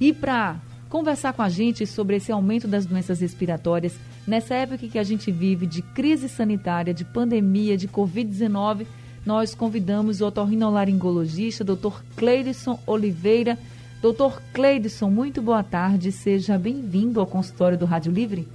E 0.00 0.12
para 0.12 0.56
conversar 0.88 1.32
com 1.32 1.42
a 1.42 1.48
gente 1.48 1.86
sobre 1.86 2.16
esse 2.16 2.32
aumento 2.32 2.68
das 2.68 2.86
doenças 2.86 3.20
respiratórias 3.20 3.98
nessa 4.26 4.54
época 4.54 4.88
que 4.88 4.98
a 4.98 5.02
gente 5.02 5.30
vive 5.30 5.66
de 5.66 5.82
crise 5.82 6.28
sanitária, 6.28 6.94
de 6.94 7.04
pandemia, 7.04 7.76
de 7.76 7.88
Covid-19, 7.88 8.86
nós 9.26 9.56
convidamos 9.56 10.20
o 10.20 10.26
otorrinolaringologista, 10.26 11.64
Dr. 11.64 12.00
Cleidson 12.16 12.78
Oliveira. 12.86 13.58
Doutor 14.00 14.40
Cleidson, 14.52 15.10
muito 15.10 15.42
boa 15.42 15.64
tarde, 15.64 16.12
seja 16.12 16.56
bem-vindo 16.56 17.18
ao 17.18 17.26
consultório 17.26 17.76
do 17.76 17.84
Rádio 17.84 18.12
Livre. 18.12 18.46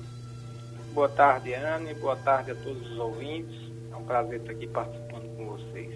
Boa 0.93 1.09
tarde, 1.09 1.53
Anne, 1.53 1.93
boa 1.95 2.15
tarde 2.15 2.51
a 2.51 2.55
todos 2.55 2.89
os 2.89 2.97
ouvintes. 2.97 3.59
É 3.91 3.95
um 3.97 4.03
prazer 4.03 4.39
estar 4.39 4.51
aqui 4.53 4.67
participando 4.67 5.35
com 5.35 5.45
vocês. 5.45 5.89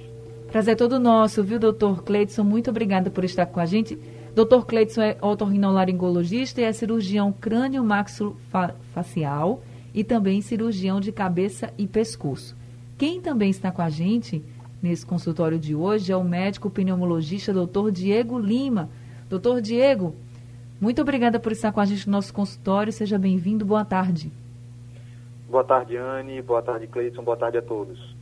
Prazer 0.51 0.75
todo 0.75 0.99
nosso, 0.99 1.41
viu, 1.41 1.59
doutor 1.59 2.03
Cleidson? 2.03 2.43
Muito 2.43 2.69
obrigada 2.69 3.09
por 3.09 3.23
estar 3.23 3.45
com 3.45 3.61
a 3.61 3.65
gente. 3.65 3.97
Dr. 4.35 4.65
Cleidson 4.67 5.01
é 5.01 5.17
otorrinolaringologista 5.21 6.59
e 6.59 6.65
é 6.65 6.73
cirurgião 6.73 7.31
crânio-maxilofacial 7.31 9.63
e 9.93 10.03
também 10.03 10.41
cirurgião 10.41 10.99
de 10.99 11.13
cabeça 11.13 11.71
e 11.77 11.87
pescoço. 11.87 12.53
Quem 12.97 13.21
também 13.21 13.49
está 13.49 13.71
com 13.71 13.81
a 13.81 13.89
gente 13.89 14.43
nesse 14.83 15.05
consultório 15.05 15.57
de 15.57 15.73
hoje 15.73 16.11
é 16.11 16.17
o 16.17 16.23
médico 16.23 16.69
pneumologista 16.69 17.53
Dr. 17.53 17.91
Diego 17.91 18.37
Lima. 18.37 18.89
Doutor 19.29 19.61
Diego, 19.61 20.13
muito 20.81 21.01
obrigada 21.01 21.39
por 21.39 21.53
estar 21.53 21.71
com 21.71 21.79
a 21.79 21.85
gente 21.85 22.05
no 22.05 22.11
nosso 22.11 22.33
consultório. 22.33 22.91
Seja 22.91 23.17
bem-vindo. 23.17 23.63
Boa 23.63 23.85
tarde. 23.85 24.29
Boa 25.49 25.63
tarde, 25.63 25.95
Anne. 25.95 26.41
Boa 26.41 26.61
tarde, 26.61 26.87
Cleiton. 26.87 27.23
Boa 27.23 27.37
tarde 27.37 27.59
a 27.59 27.61
todos. 27.61 28.13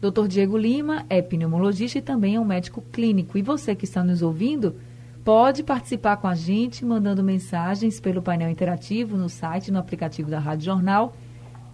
Doutor 0.00 0.26
Diego 0.26 0.58
Lima 0.58 1.06
é 1.08 1.22
pneumologista 1.22 1.98
e 1.98 2.02
também 2.02 2.34
é 2.34 2.40
um 2.40 2.44
médico 2.44 2.82
clínico. 2.90 3.38
E 3.38 3.42
você 3.42 3.76
que 3.76 3.84
está 3.84 4.02
nos 4.02 4.20
ouvindo, 4.20 4.74
pode 5.24 5.62
participar 5.62 6.18
com 6.18 6.28
a 6.28 6.34
gente 6.34 6.84
mandando 6.84 7.24
mensagens 7.24 7.98
pelo 7.98 8.20
painel 8.20 8.50
interativo 8.50 9.16
no 9.16 9.30
site, 9.30 9.72
no 9.72 9.78
aplicativo 9.78 10.30
da 10.30 10.38
Rádio 10.38 10.66
Jornal. 10.66 11.14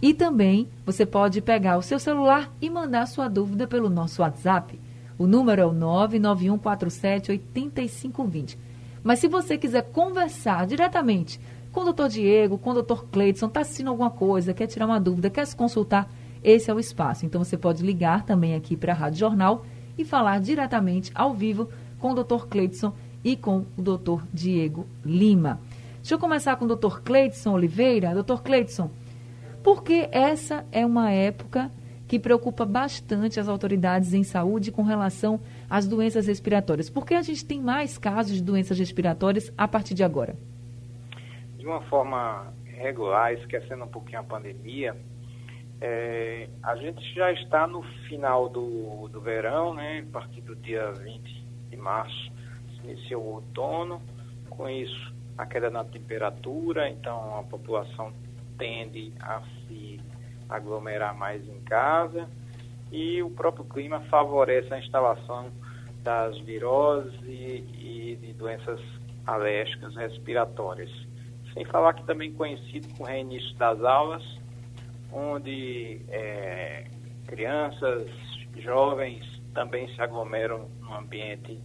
E 0.00 0.14
também 0.14 0.68
você 0.86 1.04
pode 1.04 1.42
pegar 1.42 1.76
o 1.76 1.82
seu 1.82 1.98
celular 1.98 2.48
e 2.62 2.70
mandar 2.70 3.06
sua 3.06 3.26
dúvida 3.28 3.66
pelo 3.66 3.90
nosso 3.90 4.22
WhatsApp. 4.22 4.78
O 5.18 5.26
número 5.26 5.60
é 5.60 5.66
o 5.66 5.74
991478520. 5.74 8.56
Mas 9.02 9.18
se 9.18 9.26
você 9.26 9.58
quiser 9.58 9.90
conversar 9.90 10.64
diretamente 10.66 11.40
com 11.72 11.80
o 11.80 11.84
doutor 11.84 12.08
Diego, 12.08 12.56
com 12.56 12.70
o 12.70 12.74
doutor 12.74 13.06
Cleidson, 13.06 13.46
está 13.46 13.62
assistindo 13.62 13.88
alguma 13.88 14.10
coisa, 14.10 14.54
quer 14.54 14.68
tirar 14.68 14.86
uma 14.86 15.00
dúvida, 15.00 15.28
quer 15.28 15.44
se 15.46 15.56
consultar, 15.56 16.08
esse 16.42 16.70
é 16.70 16.74
o 16.74 16.80
espaço. 16.80 17.26
Então 17.26 17.42
você 17.42 17.58
pode 17.58 17.84
ligar 17.84 18.24
também 18.24 18.54
aqui 18.54 18.76
para 18.76 18.92
a 18.92 18.96
Rádio 18.96 19.18
Jornal 19.18 19.66
e 19.98 20.04
falar 20.04 20.40
diretamente 20.40 21.10
ao 21.14 21.34
vivo 21.34 21.68
com 21.98 22.12
o 22.12 22.14
doutor 22.14 22.46
Cleidson 22.46 22.94
e 23.24 23.36
com 23.36 23.64
o 23.76 23.82
doutor 23.82 24.26
Diego 24.32 24.86
Lima. 25.04 25.60
Deixa 25.96 26.14
eu 26.14 26.18
começar 26.18 26.56
com 26.56 26.64
o 26.64 26.68
doutor 26.68 27.02
Cleidson 27.02 27.52
Oliveira. 27.52 28.14
Doutor 28.14 28.42
Cleidson, 28.42 28.90
porque 29.62 30.08
essa 30.10 30.64
é 30.72 30.84
uma 30.84 31.10
época 31.10 31.70
que 32.08 32.18
preocupa 32.18 32.64
bastante 32.64 33.38
as 33.38 33.48
autoridades 33.48 34.14
em 34.14 34.24
saúde 34.24 34.72
com 34.72 34.82
relação 34.82 35.38
às 35.68 35.86
doenças 35.86 36.26
respiratórias. 36.26 36.90
Por 36.90 37.06
que 37.06 37.14
a 37.14 37.22
gente 37.22 37.44
tem 37.44 37.60
mais 37.60 37.98
casos 37.98 38.34
de 38.34 38.42
doenças 38.42 38.78
respiratórias 38.78 39.52
a 39.56 39.68
partir 39.68 39.94
de 39.94 40.02
agora? 40.02 40.34
De 41.56 41.64
uma 41.64 41.82
forma 41.82 42.52
regular, 42.64 43.32
esquecendo 43.34 43.84
um 43.84 43.88
pouquinho 43.88 44.20
a 44.20 44.24
pandemia, 44.24 44.96
é, 45.80 46.48
a 46.62 46.74
gente 46.76 47.00
já 47.14 47.30
está 47.32 47.66
no 47.66 47.82
final 48.08 48.48
do, 48.48 49.06
do 49.08 49.20
verão, 49.20 49.74
né? 49.74 50.04
A 50.08 50.12
partir 50.12 50.40
do 50.40 50.56
dia 50.56 50.90
20 50.90 51.46
de 51.70 51.76
março 51.76 52.32
iniciou 52.84 53.22
o 53.22 53.34
outono, 53.34 54.00
com 54.48 54.68
isso 54.68 55.12
a 55.36 55.46
queda 55.46 55.70
na 55.70 55.84
temperatura, 55.84 56.88
então 56.88 57.38
a 57.38 57.42
população 57.42 58.12
tende 58.58 59.12
a 59.20 59.42
se 59.66 59.98
aglomerar 60.48 61.16
mais 61.16 61.46
em 61.48 61.60
casa 61.60 62.28
e 62.92 63.22
o 63.22 63.30
próprio 63.30 63.64
clima 63.64 64.00
favorece 64.10 64.72
a 64.74 64.78
instalação 64.78 65.50
das 66.02 66.38
viroses 66.40 67.14
e, 67.24 68.16
de 68.20 68.32
doenças 68.34 68.80
alérgicas 69.26 69.94
respiratórias. 69.96 70.90
Sem 71.54 71.64
falar 71.64 71.94
que 71.94 72.04
também 72.04 72.32
coincide 72.32 72.88
com 72.94 73.04
o 73.04 73.06
reinício 73.06 73.54
das 73.56 73.82
aulas, 73.82 74.22
onde 75.12 76.00
é, 76.08 76.84
crianças, 77.26 78.08
jovens 78.56 79.24
também 79.54 79.88
se 79.94 80.00
aglomeram 80.00 80.68
no 80.80 80.94
ambiente 80.94 81.60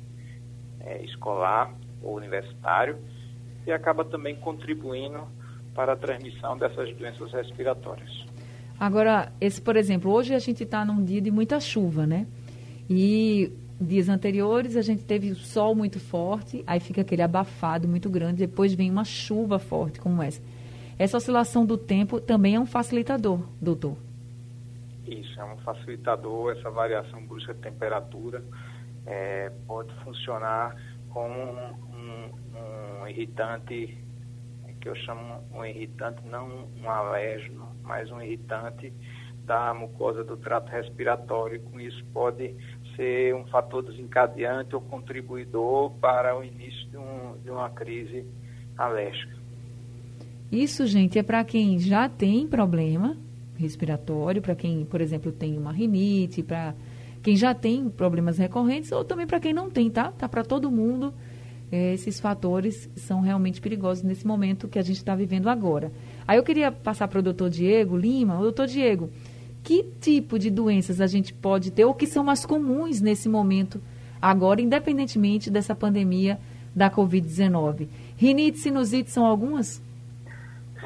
é, 0.79 1.03
escolar 1.03 1.73
ou 2.01 2.15
universitário 2.15 2.97
e 3.65 3.71
acaba 3.71 4.05
também 4.05 4.35
contribuindo 4.35 5.27
para 5.73 5.93
a 5.93 5.95
transmissão 5.95 6.57
dessas 6.57 6.95
doenças 6.95 7.31
respiratórias. 7.31 8.25
Agora, 8.79 9.31
esse, 9.39 9.61
por 9.61 9.75
exemplo, 9.75 10.11
hoje 10.11 10.33
a 10.33 10.39
gente 10.39 10.63
está 10.63 10.85
num 10.85 11.03
dia 11.03 11.21
de 11.21 11.31
muita 11.31 11.59
chuva, 11.59 12.05
né? 12.05 12.27
E 12.89 13.51
dias 13.79 14.09
anteriores 14.09 14.75
a 14.75 14.81
gente 14.81 15.03
teve 15.03 15.33
sol 15.35 15.75
muito 15.75 15.99
forte, 15.99 16.63
aí 16.67 16.79
fica 16.79 17.01
aquele 17.01 17.21
abafado 17.21 17.87
muito 17.87 18.09
grande, 18.09 18.37
depois 18.37 18.73
vem 18.73 18.89
uma 18.89 19.03
chuva 19.03 19.59
forte 19.59 19.99
como 19.99 20.21
essa. 20.21 20.41
Essa 20.97 21.17
oscilação 21.17 21.65
do 21.65 21.77
tempo 21.77 22.21
também 22.21 22.55
é 22.55 22.59
um 22.59 22.65
facilitador, 22.65 23.41
doutor. 23.61 23.97
Isso, 25.05 25.39
é 25.39 25.43
um 25.43 25.57
facilitador, 25.57 26.53
essa 26.57 26.69
variação 26.69 27.25
brusca 27.25 27.53
de 27.53 27.59
temperatura 27.59 28.43
é, 29.05 29.51
pode 29.67 29.93
funcionar 30.03 30.75
como 31.09 31.33
um, 31.33 31.73
um, 31.93 33.01
um, 33.01 33.07
irritante, 33.07 33.97
que 34.81 34.89
eu 34.89 34.95
chamo 34.97 35.43
um 35.53 35.65
irritante, 35.65 36.21
não 36.27 36.67
um 36.81 36.89
alérgeno, 36.89 37.75
mas 37.83 38.11
um 38.11 38.21
irritante 38.21 38.91
da 39.45 39.73
mucosa 39.73 40.23
do 40.23 40.37
trato 40.37 40.69
respiratório. 40.69 41.61
Com 41.61 41.79
isso 41.79 42.03
pode 42.13 42.55
ser 42.95 43.33
um 43.35 43.45
fator 43.47 43.83
desencadeante 43.83 44.75
ou 44.75 44.81
contribuidor 44.81 45.91
para 45.99 46.37
o 46.37 46.43
início 46.43 46.89
de, 46.89 46.97
um, 46.97 47.37
de 47.43 47.49
uma 47.49 47.69
crise 47.69 48.25
alérgica. 48.77 49.35
Isso, 50.51 50.85
gente, 50.85 51.17
é 51.17 51.23
para 51.23 51.43
quem 51.43 51.79
já 51.79 52.07
tem 52.07 52.47
problema 52.47 53.17
respiratório, 53.57 54.41
para 54.41 54.55
quem, 54.55 54.85
por 54.85 55.01
exemplo, 55.01 55.31
tem 55.31 55.57
uma 55.57 55.71
rinite, 55.71 56.43
para 56.43 56.75
quem 57.25 57.35
já 57.35 57.55
tem 57.55 57.89
problemas 57.89 58.37
recorrentes 58.37 58.91
ou 58.91 59.03
também 59.03 59.25
para 59.25 59.39
quem 59.39 59.51
não 59.51 59.67
tem, 59.67 59.89
tá? 59.89 60.11
Tá 60.11 60.29
para 60.29 60.43
todo 60.43 60.69
mundo. 60.69 61.11
É, 61.71 61.91
esses 61.91 62.19
fatores 62.19 62.87
são 62.95 63.19
realmente 63.19 63.59
perigosos 63.59 64.03
nesse 64.03 64.27
momento 64.27 64.67
que 64.67 64.77
a 64.77 64.83
gente 64.83 64.97
está 64.97 65.15
vivendo 65.15 65.49
agora. 65.49 65.91
Aí 66.27 66.37
eu 66.37 66.43
queria 66.43 66.71
passar 66.71 67.07
para 67.07 67.17
o 67.17 67.23
doutor 67.23 67.49
Diego 67.49 67.97
Lima. 67.97 68.37
Doutor 68.37 68.67
Diego, 68.67 69.09
que 69.63 69.81
tipo 69.99 70.37
de 70.37 70.51
doenças 70.51 71.01
a 71.01 71.07
gente 71.07 71.33
pode 71.33 71.71
ter 71.71 71.83
ou 71.83 71.95
que 71.95 72.05
são 72.05 72.23
mais 72.23 72.45
comuns 72.45 73.01
nesse 73.01 73.27
momento 73.27 73.81
agora, 74.21 74.61
independentemente 74.61 75.49
dessa 75.49 75.73
pandemia 75.73 76.37
da 76.75 76.91
Covid-19? 76.91 77.87
Rinite 78.15 78.59
sinusite 78.59 79.09
são 79.09 79.25
algumas? 79.25 79.81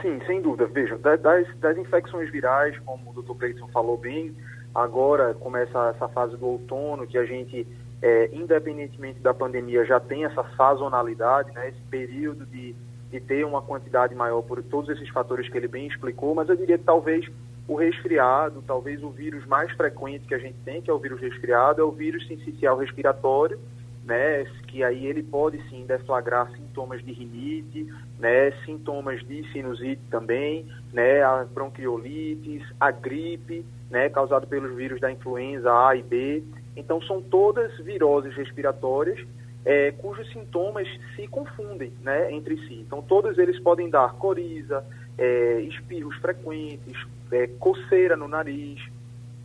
Sim, 0.01 0.21
sem 0.25 0.41
dúvida. 0.41 0.67
Veja, 0.67 0.97
das, 0.97 1.19
das 1.57 1.77
infecções 1.77 2.31
virais, 2.31 2.79
como 2.85 3.09
o 3.09 3.13
doutor 3.13 3.35
Cleiton 3.35 3.67
falou 3.67 3.97
bem, 3.97 4.33
Agora 4.73 5.33
começa 5.33 5.89
essa 5.89 6.07
fase 6.07 6.37
do 6.37 6.45
outono, 6.45 7.07
que 7.07 7.17
a 7.17 7.25
gente, 7.25 7.65
é, 8.01 8.29
independentemente 8.31 9.19
da 9.19 9.33
pandemia, 9.33 9.85
já 9.85 9.99
tem 9.99 10.25
essa 10.25 10.43
sazonalidade, 10.55 11.51
né, 11.53 11.69
esse 11.69 11.81
período 11.89 12.45
de, 12.45 12.75
de 13.09 13.19
ter 13.19 13.45
uma 13.45 13.61
quantidade 13.61 14.13
maior 14.13 14.41
por 14.41 14.61
todos 14.63 14.89
esses 14.89 15.09
fatores 15.09 15.49
que 15.49 15.57
ele 15.57 15.67
bem 15.67 15.87
explicou, 15.87 16.35
mas 16.35 16.49
eu 16.49 16.55
diria 16.55 16.77
que 16.77 16.83
talvez 16.83 17.27
o 17.67 17.75
resfriado, 17.75 18.63
talvez 18.65 19.03
o 19.03 19.09
vírus 19.09 19.45
mais 19.45 19.71
frequente 19.73 20.27
que 20.27 20.33
a 20.33 20.39
gente 20.39 20.57
tem, 20.65 20.81
que 20.81 20.89
é 20.89 20.93
o 20.93 20.99
vírus 20.99 21.19
resfriado, 21.19 21.81
é 21.81 21.83
o 21.83 21.91
vírus 21.91 22.25
sincicial 22.27 22.77
respiratório, 22.77 23.59
né, 24.05 24.43
que 24.67 24.83
aí 24.83 25.05
ele 25.05 25.21
pode 25.21 25.61
sim 25.69 25.85
deflagrar 25.85 26.51
sintomas 26.51 27.03
de 27.03 27.11
rinite, 27.11 27.87
né, 28.17 28.51
sintomas 28.65 29.23
de 29.25 29.43
sinusite 29.51 30.01
também, 30.09 30.65
né, 30.91 31.21
a 31.21 31.43
bronquiolites, 31.45 32.63
a 32.79 32.89
gripe, 32.91 33.63
né, 33.89 34.09
causado 34.09 34.47
pelos 34.47 34.75
vírus 34.75 34.99
da 34.99 35.11
influenza 35.11 35.71
A 35.71 35.95
e 35.95 36.03
B. 36.03 36.43
Então 36.75 37.01
são 37.01 37.21
todas 37.21 37.77
viroses 37.79 38.35
respiratórias 38.35 39.19
é, 39.65 39.91
cujos 39.91 40.31
sintomas 40.31 40.87
se 41.15 41.27
confundem, 41.27 41.93
né, 42.01 42.31
entre 42.31 42.57
si. 42.67 42.75
Então 42.85 43.01
todos 43.01 43.37
eles 43.37 43.59
podem 43.59 43.89
dar 43.89 44.13
coriza, 44.13 44.83
é, 45.17 45.61
espirros 45.61 46.15
frequentes, 46.17 46.97
é, 47.31 47.47
coceira 47.59 48.15
no 48.15 48.27
nariz, 48.27 48.81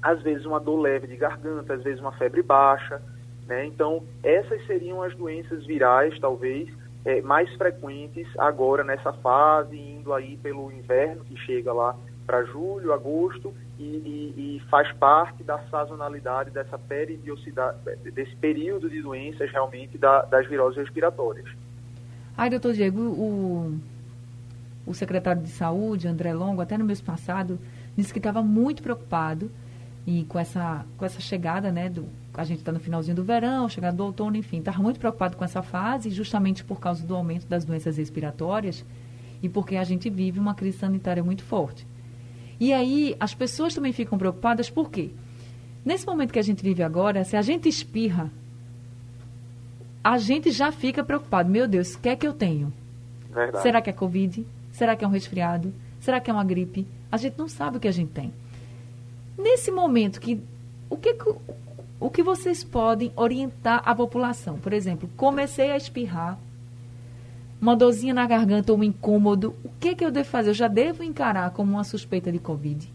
às 0.02 0.22
vezes 0.22 0.44
uma 0.44 0.60
dor 0.60 0.80
leve 0.80 1.06
de 1.06 1.16
garganta, 1.16 1.74
às 1.74 1.82
vezes 1.82 2.00
uma 2.00 2.12
febre 2.12 2.42
baixa. 2.42 3.02
Né? 3.46 3.66
Então, 3.66 4.02
essas 4.22 4.64
seriam 4.66 5.02
as 5.02 5.14
doenças 5.14 5.66
virais, 5.66 6.18
talvez, 6.18 6.68
é, 7.04 7.20
mais 7.20 7.52
frequentes 7.56 8.26
agora 8.38 8.82
nessa 8.82 9.12
fase, 9.12 9.76
indo 9.76 10.12
aí 10.14 10.38
pelo 10.38 10.72
inverno, 10.72 11.24
que 11.24 11.36
chega 11.36 11.72
lá 11.72 11.94
para 12.26 12.44
julho, 12.44 12.92
agosto, 12.94 13.52
e, 13.78 13.82
e, 13.82 14.56
e, 14.56 14.60
faz 14.70 14.92
parte 14.92 15.42
da 15.42 15.58
sazonalidade 15.68 16.50
dessa 16.50 16.78
periodicidade, 16.78 17.78
desse 18.12 18.34
período 18.36 18.88
de 18.88 19.02
doenças 19.02 19.50
realmente 19.50 19.98
da, 19.98 20.22
das 20.22 20.46
viroses 20.46 20.78
respiratórias. 20.78 21.46
Ai, 22.36 22.50
doutor 22.50 22.72
Diego, 22.72 23.00
o, 23.00 23.78
o 24.86 24.94
secretário 24.94 25.42
de 25.42 25.50
Saúde, 25.50 26.06
André 26.06 26.32
Longo, 26.32 26.60
até 26.60 26.78
no 26.78 26.84
mês 26.84 27.00
passado, 27.00 27.58
disse 27.96 28.12
que 28.12 28.18
estava 28.18 28.42
muito 28.42 28.82
preocupado 28.82 29.50
e 30.06 30.24
com 30.24 30.38
essa, 30.38 30.84
com 30.96 31.04
essa 31.04 31.20
chegada, 31.20 31.72
né, 31.72 31.88
do, 31.88 32.06
a 32.34 32.44
gente 32.44 32.58
está 32.58 32.72
no 32.72 32.80
finalzinho 32.80 33.16
do 33.16 33.24
verão, 33.24 33.68
chegada 33.68 33.96
do 33.96 34.04
outono, 34.04 34.36
enfim, 34.36 34.58
estava 34.58 34.82
muito 34.82 35.00
preocupado 35.00 35.36
com 35.36 35.44
essa 35.44 35.62
fase, 35.62 36.10
justamente 36.10 36.64
por 36.64 36.78
causa 36.80 37.06
do 37.06 37.14
aumento 37.14 37.46
das 37.46 37.64
doenças 37.64 37.96
respiratórias 37.96 38.84
e 39.42 39.48
porque 39.48 39.76
a 39.76 39.84
gente 39.84 40.10
vive 40.10 40.38
uma 40.38 40.54
crise 40.54 40.78
sanitária 40.78 41.22
muito 41.22 41.42
forte. 41.42 41.86
E 42.58 42.72
aí 42.72 43.16
as 43.18 43.34
pessoas 43.34 43.74
também 43.74 43.92
ficam 43.92 44.18
preocupadas, 44.18 44.70
por 44.70 44.90
quê? 44.90 45.10
Nesse 45.84 46.06
momento 46.06 46.32
que 46.32 46.38
a 46.38 46.42
gente 46.42 46.62
vive 46.62 46.82
agora, 46.82 47.24
se 47.24 47.36
a 47.36 47.42
gente 47.42 47.68
espirra, 47.68 48.30
a 50.02 50.18
gente 50.18 50.50
já 50.50 50.70
fica 50.70 51.02
preocupado. 51.02 51.50
Meu 51.50 51.66
Deus, 51.66 51.94
o 51.94 51.98
que 51.98 52.08
é 52.08 52.16
que 52.16 52.26
eu 52.26 52.32
tenho? 52.32 52.72
Verdade. 53.30 53.62
Será 53.62 53.80
que 53.80 53.90
é 53.90 53.92
Covid? 53.92 54.46
Será 54.72 54.96
que 54.96 55.04
é 55.04 55.08
um 55.08 55.10
resfriado? 55.10 55.72
Será 56.00 56.20
que 56.20 56.30
é 56.30 56.34
uma 56.34 56.44
gripe? 56.44 56.86
A 57.10 57.16
gente 57.16 57.38
não 57.38 57.48
sabe 57.48 57.76
o 57.76 57.80
que 57.80 57.88
a 57.88 57.92
gente 57.92 58.12
tem. 58.12 58.32
Nesse 59.36 59.70
momento, 59.70 60.20
que, 60.20 60.40
o, 60.88 60.96
que, 60.96 61.16
o 61.98 62.10
que 62.10 62.22
vocês 62.22 62.62
podem 62.62 63.12
orientar 63.16 63.82
a 63.84 63.94
população? 63.94 64.58
Por 64.58 64.72
exemplo, 64.72 65.08
comecei 65.16 65.70
a 65.70 65.76
espirrar, 65.76 66.38
uma 67.64 67.74
dorzinha 67.74 68.12
na 68.12 68.26
garganta 68.26 68.72
ou 68.72 68.78
um 68.78 68.84
incômodo, 68.84 69.54
o 69.64 69.70
que, 69.80 69.94
que 69.94 70.04
eu 70.04 70.10
devo 70.10 70.28
fazer? 70.28 70.50
Eu 70.50 70.54
já 70.54 70.68
devo 70.68 71.02
encarar 71.02 71.50
como 71.50 71.72
uma 71.72 71.82
suspeita 71.82 72.30
de 72.30 72.38
Covid? 72.38 72.92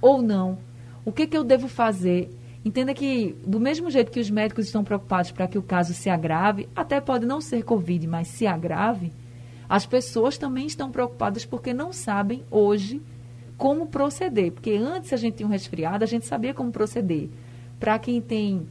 Ou 0.00 0.20
não? 0.20 0.58
O 1.04 1.12
que, 1.12 1.24
que 1.24 1.36
eu 1.36 1.44
devo 1.44 1.68
fazer? 1.68 2.28
Entenda 2.64 2.92
que, 2.92 3.36
do 3.46 3.60
mesmo 3.60 3.88
jeito 3.88 4.10
que 4.10 4.18
os 4.18 4.28
médicos 4.28 4.66
estão 4.66 4.82
preocupados 4.82 5.30
para 5.30 5.46
que 5.46 5.56
o 5.56 5.62
caso 5.62 5.94
se 5.94 6.10
agrave, 6.10 6.68
até 6.74 7.00
pode 7.00 7.26
não 7.26 7.40
ser 7.40 7.62
Covid, 7.62 8.08
mas 8.08 8.26
se 8.26 8.44
agrave, 8.44 9.12
as 9.68 9.86
pessoas 9.86 10.36
também 10.36 10.66
estão 10.66 10.90
preocupadas 10.90 11.44
porque 11.44 11.72
não 11.72 11.92
sabem 11.92 12.42
hoje 12.50 13.00
como 13.56 13.86
proceder. 13.86 14.50
Porque 14.50 14.72
antes 14.72 15.12
a 15.12 15.16
gente 15.16 15.36
tinha 15.36 15.46
um 15.46 15.52
resfriado, 15.52 16.02
a 16.02 16.08
gente 16.08 16.26
sabia 16.26 16.52
como 16.52 16.72
proceder. 16.72 17.28
Para 17.78 18.00
quem 18.00 18.20
tem 18.20 18.66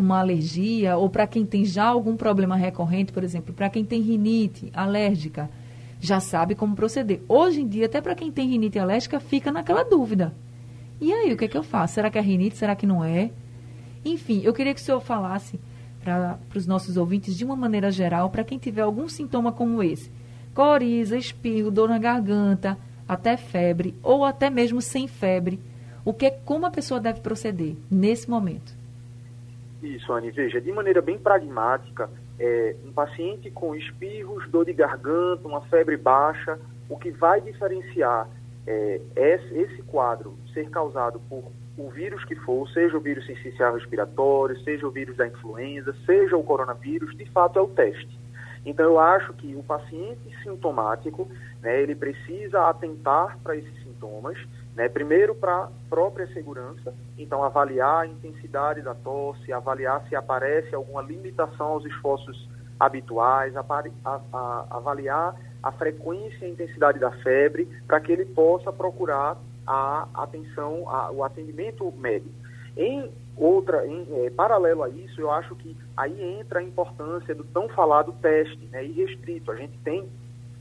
uma 0.00 0.18
alergia 0.18 0.96
ou 0.96 1.08
para 1.08 1.26
quem 1.26 1.44
tem 1.44 1.64
já 1.64 1.84
algum 1.84 2.16
problema 2.16 2.56
recorrente, 2.56 3.12
por 3.12 3.22
exemplo, 3.22 3.54
para 3.54 3.70
quem 3.70 3.84
tem 3.84 4.00
rinite 4.00 4.70
alérgica, 4.74 5.50
já 6.00 6.18
sabe 6.18 6.54
como 6.54 6.74
proceder. 6.74 7.20
Hoje 7.28 7.60
em 7.60 7.68
dia, 7.68 7.86
até 7.86 8.00
para 8.00 8.14
quem 8.14 8.32
tem 8.32 8.48
rinite 8.48 8.78
alérgica, 8.78 9.20
fica 9.20 9.52
naquela 9.52 9.84
dúvida. 9.84 10.34
E 11.00 11.12
aí, 11.12 11.32
o 11.32 11.36
que 11.36 11.44
é 11.44 11.48
que 11.48 11.56
eu 11.56 11.62
faço? 11.62 11.94
Será 11.94 12.10
que 12.10 12.18
é 12.18 12.20
rinite? 12.20 12.56
Será 12.56 12.74
que 12.74 12.86
não 12.86 13.04
é? 13.04 13.30
Enfim, 14.04 14.40
eu 14.42 14.52
queria 14.52 14.74
que 14.74 14.80
o 14.80 14.84
senhor 14.84 15.00
falasse 15.00 15.60
para 16.02 16.38
os 16.54 16.66
nossos 16.66 16.96
ouvintes, 16.96 17.36
de 17.36 17.44
uma 17.44 17.54
maneira 17.54 17.90
geral, 17.90 18.30
para 18.30 18.44
quem 18.44 18.58
tiver 18.58 18.82
algum 18.82 19.08
sintoma 19.08 19.52
como 19.52 19.82
esse: 19.82 20.10
coriza, 20.54 21.16
espirro, 21.16 21.70
dor 21.70 21.88
na 21.88 21.98
garganta, 21.98 22.78
até 23.06 23.36
febre, 23.36 23.94
ou 24.02 24.24
até 24.24 24.48
mesmo 24.48 24.80
sem 24.80 25.06
febre. 25.06 25.60
O 26.04 26.14
que, 26.14 26.30
como 26.30 26.64
a 26.64 26.70
pessoa 26.70 26.98
deve 26.98 27.20
proceder 27.20 27.76
nesse 27.90 28.28
momento? 28.28 28.79
Isso, 29.82 30.12
Anne. 30.12 30.30
Veja, 30.30 30.60
de 30.60 30.70
maneira 30.72 31.00
bem 31.00 31.18
pragmática, 31.18 32.10
é, 32.38 32.76
um 32.84 32.92
paciente 32.92 33.50
com 33.50 33.74
espirros, 33.74 34.48
dor 34.50 34.64
de 34.64 34.72
garganta, 34.72 35.46
uma 35.46 35.62
febre 35.62 35.96
baixa, 35.96 36.58
o 36.88 36.98
que 36.98 37.10
vai 37.10 37.40
diferenciar 37.40 38.28
é, 38.66 39.00
esse, 39.16 39.82
quadro 39.82 40.36
ser 40.52 40.68
causado 40.70 41.20
por 41.28 41.44
o 41.78 41.88
vírus 41.88 42.22
que 42.24 42.34
for, 42.34 42.68
seja 42.70 42.96
o 42.96 43.00
vírus 43.00 43.24
sensicial 43.26 43.74
respiratório, 43.74 44.58
seja 44.62 44.86
o 44.86 44.90
vírus 44.90 45.16
da 45.16 45.26
influenza, 45.26 45.94
seja 46.04 46.36
o 46.36 46.42
coronavírus, 46.42 47.16
de 47.16 47.24
fato 47.30 47.58
é 47.58 47.62
o 47.62 47.68
teste. 47.68 48.18
Então 48.66 48.84
eu 48.84 48.98
acho 48.98 49.32
que 49.34 49.54
o 49.54 49.62
paciente 49.62 50.20
sintomático, 50.42 51.26
né, 51.62 51.80
ele 51.80 51.94
precisa 51.94 52.68
atentar 52.68 53.38
para 53.42 53.56
esses 53.56 53.72
sintomas, 53.82 54.36
né, 54.80 54.88
primeiro 54.88 55.34
para 55.34 55.64
a 55.64 55.68
própria 55.90 56.26
segurança, 56.28 56.94
então 57.18 57.44
avaliar 57.44 58.04
a 58.04 58.06
intensidade 58.06 58.80
da 58.80 58.94
tosse, 58.94 59.52
avaliar 59.52 60.02
se 60.08 60.16
aparece 60.16 60.74
alguma 60.74 61.02
limitação 61.02 61.66
aos 61.66 61.84
esforços 61.84 62.48
habituais, 62.78 63.54
a, 63.58 63.60
a, 63.60 64.20
a, 64.32 64.66
avaliar 64.70 65.38
a 65.62 65.70
frequência 65.72 66.38
e 66.40 66.46
a 66.46 66.48
intensidade 66.48 66.98
da 66.98 67.10
febre, 67.10 67.68
para 67.86 68.00
que 68.00 68.10
ele 68.10 68.24
possa 68.24 68.72
procurar 68.72 69.36
a 69.66 70.08
atenção, 70.14 70.84
o 71.12 71.22
atendimento 71.22 71.92
médico. 71.98 72.32
Em 72.74 73.12
outra, 73.36 73.86
em, 73.86 74.06
é, 74.24 74.30
paralelo 74.30 74.82
a 74.82 74.88
isso, 74.88 75.20
eu 75.20 75.30
acho 75.30 75.54
que 75.56 75.76
aí 75.94 76.40
entra 76.40 76.60
a 76.60 76.62
importância 76.62 77.34
do 77.34 77.44
tão 77.44 77.68
falado 77.68 78.14
teste, 78.22 78.64
né, 78.72 78.82
irrestrito. 78.82 79.52
A 79.52 79.56
gente 79.56 79.76
tem 79.84 80.08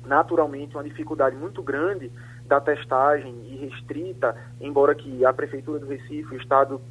naturalmente 0.06 0.76
uma 0.76 0.84
dificuldade 0.84 1.38
muito 1.38 1.64
grande 1.64 2.12
da 2.50 2.60
testagem 2.60 3.34
irrestrita, 3.46 4.36
embora 4.60 4.96
que 4.96 5.24
a 5.24 5.32
Prefeitura 5.32 5.80
do 5.80 5.86
Recife, 5.86 6.34
o 6.34 6.38
Estado 6.38 6.82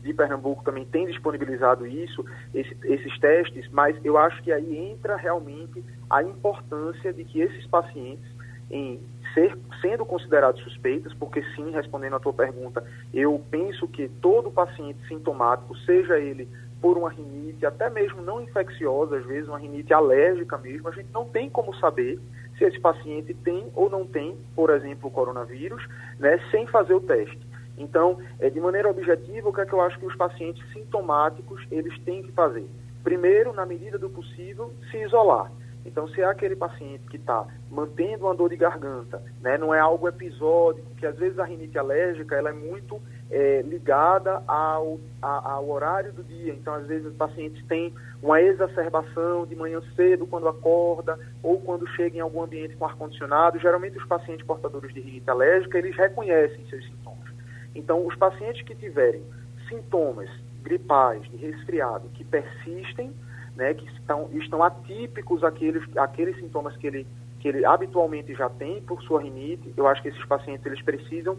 de 0.00 0.14
Pernambuco 0.14 0.62
também 0.62 0.84
tem 0.84 1.06
disponibilizado 1.06 1.84
isso, 1.84 2.24
esse, 2.54 2.74
esses 2.84 3.18
testes, 3.18 3.68
mas 3.72 3.96
eu 4.04 4.16
acho 4.16 4.40
que 4.44 4.52
aí 4.52 4.78
entra 4.78 5.16
realmente 5.16 5.84
a 6.08 6.22
importância 6.22 7.12
de 7.12 7.24
que 7.24 7.40
esses 7.40 7.66
pacientes, 7.66 8.24
em 8.70 9.00
ser, 9.34 9.58
sendo 9.82 10.06
considerados 10.06 10.62
suspeitos, 10.62 11.12
porque 11.14 11.42
sim, 11.56 11.72
respondendo 11.72 12.14
à 12.14 12.20
tua 12.20 12.32
pergunta, 12.32 12.84
eu 13.12 13.42
penso 13.50 13.88
que 13.88 14.08
todo 14.22 14.52
paciente 14.52 15.00
sintomático, 15.08 15.76
seja 15.78 16.16
ele 16.16 16.48
por 16.80 16.96
uma 16.96 17.10
rinite, 17.10 17.66
até 17.66 17.90
mesmo 17.90 18.22
não 18.22 18.40
infecciosa, 18.40 19.16
às 19.16 19.26
vezes 19.26 19.48
uma 19.48 19.58
rinite 19.58 19.92
alérgica 19.92 20.56
mesmo, 20.58 20.86
a 20.86 20.92
gente 20.92 21.08
não 21.12 21.24
tem 21.24 21.50
como 21.50 21.74
saber 21.74 22.20
se 22.58 22.64
esse 22.64 22.80
paciente 22.80 23.32
tem 23.32 23.70
ou 23.74 23.88
não 23.88 24.04
tem, 24.04 24.36
por 24.54 24.70
exemplo, 24.70 25.08
o 25.08 25.12
coronavírus, 25.12 25.86
né, 26.18 26.38
sem 26.50 26.66
fazer 26.66 26.94
o 26.94 27.00
teste. 27.00 27.46
Então, 27.78 28.18
é, 28.40 28.50
de 28.50 28.60
maneira 28.60 28.90
objetiva, 28.90 29.48
o 29.48 29.52
que 29.52 29.60
é 29.60 29.66
que 29.66 29.72
eu 29.72 29.80
acho 29.80 29.98
que 29.98 30.06
os 30.06 30.16
pacientes 30.16 30.62
sintomáticos 30.72 31.64
eles 31.70 31.96
têm 32.00 32.22
que 32.22 32.32
fazer? 32.32 32.68
Primeiro, 33.04 33.52
na 33.52 33.64
medida 33.64 33.96
do 33.96 34.10
possível, 34.10 34.74
se 34.90 34.98
isolar. 34.98 35.50
Então, 35.86 36.08
se 36.08 36.20
é 36.20 36.24
aquele 36.24 36.56
paciente 36.56 37.04
que 37.08 37.16
está 37.16 37.46
mantendo 37.70 38.26
uma 38.26 38.34
dor 38.34 38.50
de 38.50 38.56
garganta, 38.56 39.22
né, 39.40 39.56
não 39.56 39.72
é 39.72 39.78
algo 39.78 40.08
episódico, 40.08 40.94
que 40.96 41.06
às 41.06 41.16
vezes 41.16 41.38
a 41.38 41.44
rinite 41.44 41.78
alérgica 41.78 42.34
ela 42.34 42.50
é 42.50 42.52
muito 42.52 43.00
é, 43.30 43.62
ligada 43.62 44.42
ao, 44.46 44.98
a, 45.20 45.52
ao 45.52 45.68
horário 45.68 46.12
do 46.12 46.22
dia. 46.22 46.52
Então, 46.54 46.74
às 46.74 46.86
vezes, 46.86 47.06
os 47.06 47.14
pacientes 47.14 47.64
têm 47.66 47.92
uma 48.22 48.40
exacerbação 48.40 49.46
de 49.46 49.54
manhã 49.54 49.80
cedo, 49.94 50.26
quando 50.26 50.48
acorda, 50.48 51.18
ou 51.42 51.60
quando 51.60 51.86
chega 51.88 52.16
em 52.16 52.20
algum 52.20 52.42
ambiente 52.42 52.76
com 52.76 52.86
ar-condicionado. 52.86 53.58
Geralmente, 53.58 53.98
os 53.98 54.06
pacientes 54.06 54.46
portadores 54.46 54.92
de 54.92 55.00
rinite 55.00 55.28
alérgica, 55.28 55.78
eles 55.78 55.96
reconhecem 55.96 56.66
seus 56.68 56.84
sintomas. 56.84 57.28
Então, 57.74 58.06
os 58.06 58.16
pacientes 58.16 58.62
que 58.62 58.74
tiverem 58.74 59.22
sintomas 59.68 60.28
gripais, 60.62 61.22
de 61.30 61.36
resfriado, 61.36 62.08
que 62.14 62.24
persistem, 62.24 63.12
né, 63.54 63.74
que 63.74 63.86
estão, 63.92 64.28
estão 64.32 64.62
atípicos 64.62 65.44
aqueles, 65.44 65.84
aqueles 65.96 66.36
sintomas 66.36 66.76
que 66.76 66.86
ele, 66.86 67.06
que 67.40 67.48
ele 67.48 67.64
habitualmente 67.64 68.34
já 68.34 68.48
tem 68.48 68.80
por 68.82 69.02
sua 69.02 69.22
rinite. 69.22 69.72
Eu 69.76 69.86
acho 69.86 70.00
que 70.02 70.08
esses 70.08 70.24
pacientes 70.24 70.64
eles 70.64 70.80
precisam 70.82 71.36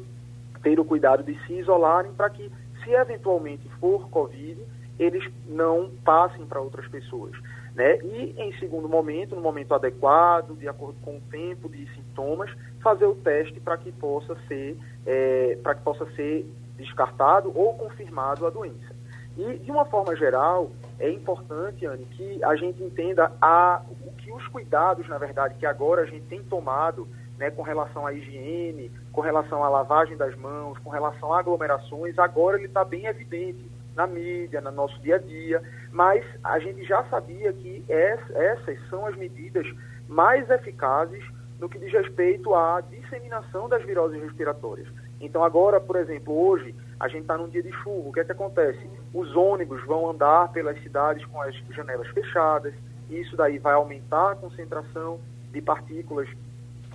ter 0.62 0.80
o 0.80 0.86
cuidado 0.86 1.24
de 1.24 1.38
se 1.46 1.54
isolarem 1.54 2.12
para 2.14 2.30
que, 2.30 2.52
se 2.84 2.92
eventualmente 2.92 3.68
for 3.80 4.10
Covid, 4.10 4.62
eles 4.98 5.24
não 5.48 5.90
passem 6.04 6.46
para 6.46 6.60
outras 6.60 6.88
pessoas. 6.88 7.32
Né? 7.74 7.98
E, 8.00 8.36
em 8.38 8.52
segundo 8.60 8.90
momento, 8.90 9.36
no 9.36 9.42
momento 9.42 9.74
adequado, 9.74 10.58
de 10.58 10.68
acordo 10.68 11.00
com 11.02 11.18
o 11.18 11.22
tempo 11.32 11.70
de 11.70 11.88
sintomas, 11.94 12.52
fazer 12.82 13.06
o 13.06 13.16
teste 13.16 13.60
para 13.60 13.78
que 13.78 13.92
possa 13.92 14.36
ser 14.48 14.78
é, 15.06 15.58
para 15.64 15.76
que 15.76 15.82
possa 15.82 16.06
ser 16.12 16.46
descartado 16.78 17.52
ou 17.56 17.74
confirmado 17.76 18.46
a 18.46 18.50
doença. 18.50 18.96
E, 19.38 19.58
de 19.60 19.72
uma 19.72 19.86
forma 19.86 20.16
geral, 20.16 20.72
é 21.00 21.10
importante, 21.10 21.86
Anne, 21.86 22.06
que 22.06 22.44
a 22.44 22.56
gente 22.56 22.84
entenda 22.84 23.32
a, 23.42 23.82
o 24.06 24.12
que 24.14 24.32
os 24.32 24.46
cuidados, 24.48 25.08
na 25.08 25.18
verdade, 25.18 25.56
que 25.56 25.66
agora 25.66 26.02
a 26.02 26.06
gente 26.06 26.26
tem 26.26 26.44
tomado 26.44 27.08
né, 27.40 27.50
com 27.50 27.62
relação 27.62 28.06
à 28.06 28.14
higiene, 28.14 28.92
com 29.14 29.22
relação 29.22 29.64
à 29.64 29.70
lavagem 29.70 30.18
das 30.18 30.36
mãos, 30.36 30.78
com 30.80 30.90
relação 30.90 31.34
a 31.34 31.40
aglomerações, 31.40 32.20
agora 32.20 32.58
ele 32.58 32.68
está 32.68 32.84
bem 32.84 33.06
evidente 33.06 33.66
na 33.96 34.06
mídia, 34.06 34.60
no 34.62 34.72
nosso 34.72 35.00
dia 35.02 35.16
a 35.16 35.20
dia, 35.20 35.64
mas 35.92 36.24
a 36.44 36.60
gente 36.60 36.84
já 36.84 37.04
sabia 37.06 37.52
que 37.54 37.84
essas 37.88 38.78
são 38.90 39.06
as 39.06 39.16
medidas 39.16 39.66
mais 40.08 40.50
eficazes 40.50 41.24
no 41.60 41.70
que 41.70 41.80
diz 41.80 41.92
respeito 41.92 42.54
à 42.54 42.82
disseminação 42.82 43.68
das 43.68 43.84
viroses 43.84 44.22
respiratórias. 44.22 44.88
Então 45.20 45.44
agora, 45.44 45.80
por 45.80 45.96
exemplo, 45.96 46.38
hoje 46.38 46.76
a 47.00 47.08
gente 47.08 47.22
está 47.22 47.38
num 47.38 47.48
dia 47.48 47.64
de 47.64 47.72
chuva, 47.72 48.10
o 48.10 48.12
que 48.12 48.20
é 48.20 48.26
que 48.26 48.32
acontece? 48.32 48.90
Os 49.14 49.34
ônibus 49.36 49.84
vão 49.86 50.10
andar 50.10 50.52
pelas 50.52 50.82
cidades 50.84 51.26
com 51.26 51.42
as 51.42 51.56
janelas 51.72 52.08
fechadas, 52.10 52.74
e 53.10 53.20
isso 53.20 53.36
daí 53.38 53.58
vai 53.58 53.74
aumentar 53.74 54.32
a 54.32 54.36
concentração 54.36 55.20
de 55.52 55.62
partículas 55.62 56.30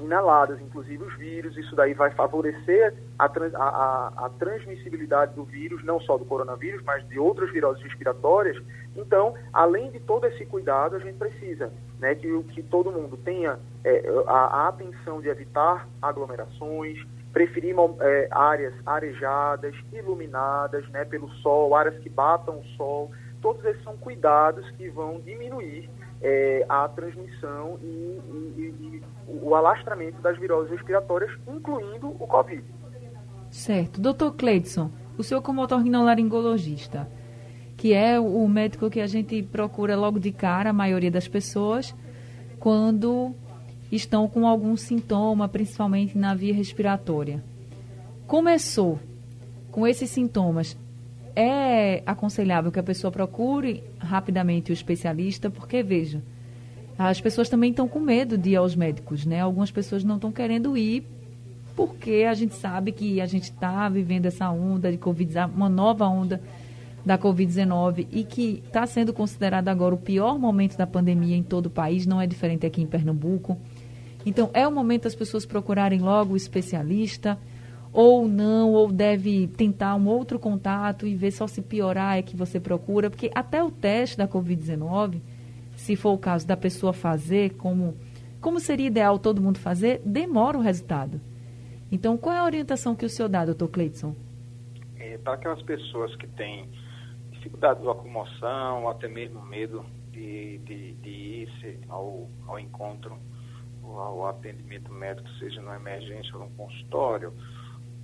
inaladas, 0.01 0.61
inclusive 0.61 1.03
os 1.05 1.17
vírus, 1.17 1.57
isso 1.57 1.75
daí 1.77 1.95
vai 1.95 2.11
favorecer 2.11 2.95
a, 3.19 3.29
trans, 3.29 3.55
a, 3.55 3.63
a, 3.63 4.27
a, 4.27 4.31
transmissibilidade 4.31 5.35
do 5.35 5.45
vírus, 5.45 5.85
não 5.85 6.01
só 6.01 6.17
do 6.17 6.25
coronavírus, 6.25 6.83
mas 6.85 7.07
de 7.09 7.19
outras 7.19 7.51
viroses 7.51 7.83
respiratórias. 7.83 8.61
Então, 8.97 9.35
além 9.53 9.91
de 9.91 10.01
todo 10.01 10.27
esse 10.27 10.45
cuidado, 10.47 10.97
a 10.97 10.99
gente 10.99 11.17
precisa 11.17 11.73
né, 11.99 12.15
que, 12.15 12.43
que 12.45 12.63
todo 12.63 12.93
mundo 12.93 13.17
tenha 13.19 13.59
é, 13.85 14.03
a, 14.27 14.33
a 14.33 14.69
atenção 14.69 15.21
de 15.21 15.29
evitar 15.29 15.89
aglomerações, 16.03 16.99
preferir 17.33 17.75
é, 18.01 18.29
áreas 18.31 18.75
arejadas, 18.87 19.75
iluminadas 19.93 20.89
né, 20.91 21.05
pelo 21.05 21.29
sol, 21.37 21.75
áreas 21.75 21.99
que 21.99 22.09
batam 22.09 22.61
o 22.61 22.65
sol. 22.77 23.11
Todos 23.43 23.65
esses 23.65 23.83
são 23.83 23.97
cuidados 23.97 24.69
que 24.73 24.89
vão 24.89 25.21
diminuir 25.21 25.91
é, 26.25 26.65
a 26.71 26.89
transmissão 26.89 27.79
e, 27.83 27.87
e, 27.87 28.75
e, 28.81 29.03
o 29.29 29.55
alastramento 29.55 30.21
das 30.23 30.39
viroses 30.39 30.71
respiratórias, 30.71 31.31
incluindo 31.47 32.09
o 32.09 32.27
Covid. 32.27 32.65
Certo. 33.51 34.01
Doutor 34.01 34.33
Cleidson, 34.33 34.91
o 35.19 35.23
senhor 35.23 35.43
como 35.43 35.63
otorrinolaringologista, 35.63 37.07
que 37.77 37.93
é 37.93 38.19
o 38.19 38.49
médico 38.49 38.89
que 38.89 39.01
a 39.01 39.07
gente 39.07 39.43
procura 39.43 39.95
logo 39.97 40.19
de 40.19 40.33
cara, 40.33 40.71
a 40.71 40.73
maioria 40.73 41.11
das 41.11 41.29
pessoas, 41.29 41.95
quando 42.59 43.35
estão 43.93 44.27
com 44.27 44.47
algum 44.47 44.77
sintoma, 44.77 45.47
principalmente 45.47 46.17
na 46.17 46.35
via 46.35 46.55
respiratória. 46.55 47.45
Começou 48.27 48.99
com 49.71 49.87
esses 49.87 50.09
sintomas, 50.09 50.77
é 51.37 52.03
aconselhável 52.07 52.71
que 52.71 52.79
a 52.79 52.83
pessoa 52.83 53.11
procure 53.11 53.83
rapidamente 53.99 54.71
o 54.71 54.75
especialista, 54.75 55.51
porque 55.51 55.83
veja, 55.83 56.23
as 56.99 57.21
pessoas 57.21 57.49
também 57.49 57.71
estão 57.71 57.89
com 57.89 57.99
medo 57.99 58.39
de 58.39 58.51
ir 58.51 58.57
aos 58.57 58.77
médicos, 58.77 59.27
né? 59.27 59.41
Algumas 59.41 59.71
pessoas 59.71 60.05
não 60.05 60.17
estão 60.17 60.31
querendo 60.31 60.77
ir 60.77 61.07
porque 61.75 62.25
a 62.29 62.35
gente 62.35 62.55
sabe 62.55 62.93
que 62.93 63.21
a 63.21 63.27
gente 63.27 63.45
está 63.45 63.89
vivendo 63.89 64.27
essa 64.27 64.49
onda 64.51 64.91
de 64.93 64.99
Covid, 64.99 65.35
uma 65.55 65.69
nova 65.69 66.07
onda 66.07 66.41
da 67.05 67.19
Covid-19 67.19 68.07
e 68.11 68.25
que 68.25 68.63
está 68.65 68.87
sendo 68.87 69.13
considerado 69.13 69.69
agora 69.69 69.95
o 69.95 69.99
pior 69.99 70.39
momento 70.39 70.77
da 70.77 70.87
pandemia 70.87 71.37
em 71.37 71.43
todo 71.43 71.67
o 71.67 71.71
país, 71.71 72.07
não 72.07 72.21
é 72.21 72.27
diferente 72.27 72.65
aqui 72.65 72.81
em 72.81 72.87
Pernambuco. 72.87 73.59
Então, 74.25 74.49
é 74.55 74.67
o 74.67 74.73
momento 74.73 75.03
das 75.03 75.15
pessoas 75.15 75.45
procurarem 75.45 76.01
logo 76.01 76.33
o 76.33 76.37
especialista, 76.37 77.39
ou 77.95 78.27
não, 78.27 78.73
ou 78.73 78.91
deve 78.91 79.47
tentar 79.47 79.95
um 79.95 80.09
outro 80.09 80.37
contato 80.37 81.07
e 81.07 81.15
ver 81.15 81.31
só 81.31 81.47
se 81.47 81.63
piorar 81.63 82.19
é 82.19 82.23
que 82.23 82.37
você 82.37 82.59
procura, 82.59 83.09
porque 83.09 83.31
até 83.33 83.63
o 83.63 83.71
teste 83.71 84.19
da 84.19 84.27
Covid-19, 84.27 85.21
se 85.77 85.95
for 85.95 86.11
o 86.11 86.19
caso 86.19 86.45
da 86.45 86.57
pessoa 86.57 86.93
fazer, 86.93 87.55
como, 87.55 87.97
como 88.41 88.59
seria 88.59 88.89
ideal 88.89 89.17
todo 89.17 89.41
mundo 89.41 89.61
fazer, 89.61 90.03
demora 90.05 90.59
o 90.59 90.61
resultado. 90.61 91.21
Então, 91.91 92.17
qual 92.17 92.35
é 92.35 92.41
a 92.41 92.45
orientação 92.45 92.97
que 92.97 93.07
o 93.07 93.09
senhor 93.09 93.29
dá, 93.29 93.45
doutor 93.45 93.69
Cleiton? 93.69 94.17
É, 94.97 95.17
para 95.19 95.35
aquelas 95.35 95.63
pessoas 95.63 96.17
que 96.17 96.27
têm 96.27 96.69
dificuldade 97.31 97.79
de 97.79 97.87
locomoção, 97.87 98.83
ou 98.83 98.89
até 98.89 99.07
mesmo 99.07 99.41
medo 99.47 99.87
de, 100.11 100.59
de, 100.59 100.95
de 100.95 101.09
ir 101.11 101.79
ao, 101.89 102.29
ao 102.49 102.59
encontro 102.59 103.17
ao 103.85 104.27
atendimento 104.27 104.93
médico, 104.93 105.29
seja 105.39 105.61
na 105.63 105.77
emergência 105.77 106.35
ou 106.35 106.41
no 106.41 106.51
consultório, 106.51 107.33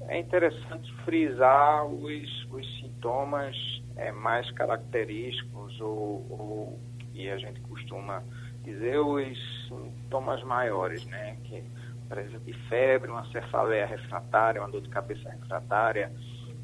é 0.09 0.19
interessante 0.19 0.92
frisar 1.04 1.87
os, 1.87 2.47
os 2.50 2.80
sintomas 2.80 3.57
é, 3.97 4.11
mais 4.12 4.50
característicos 4.52 5.80
ou, 5.80 6.26
ou 6.30 6.80
que 7.12 7.28
a 7.28 7.38
gente 7.38 7.61
costuma 7.62 8.23
dizer 8.62 8.99
os 8.99 9.69
sintomas 9.69 10.42
maiores, 10.45 11.04
né? 11.07 11.37
Que 11.45 11.62
presença 12.09 12.40
de 12.40 12.52
febre, 12.69 13.11
uma 13.11 13.25
cefaleia 13.30 13.87
refratária, 13.87 14.61
uma 14.61 14.69
dor 14.69 14.80
de 14.80 14.88
cabeça 14.88 15.30
refratária, 15.30 16.12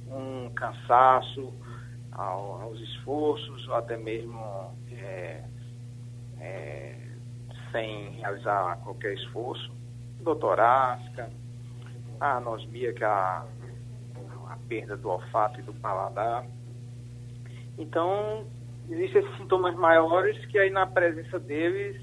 um 0.08 0.50
cansaço 0.50 1.52
ao, 2.10 2.62
aos 2.62 2.80
esforços 2.80 3.68
ou 3.68 3.74
até 3.76 3.96
mesmo 3.96 4.40
é, 4.90 5.44
é, 6.40 6.98
sem 7.70 8.10
realizar 8.16 8.78
qualquer 8.82 9.14
esforço, 9.14 9.70
doutoráfica, 10.20 11.30
a 12.20 12.36
anosmia, 12.36 12.92
que 12.92 13.02
é 13.04 13.06
a, 13.06 13.44
a 14.48 14.56
perda 14.68 14.96
do 14.96 15.08
olfato 15.08 15.60
e 15.60 15.62
do 15.62 15.72
paladar. 15.74 16.46
Então, 17.78 18.46
existem 18.88 19.22
esses 19.22 19.36
sintomas 19.36 19.74
maiores 19.74 20.44
que 20.46 20.58
aí 20.58 20.70
na 20.70 20.86
presença 20.86 21.38
deles 21.38 22.00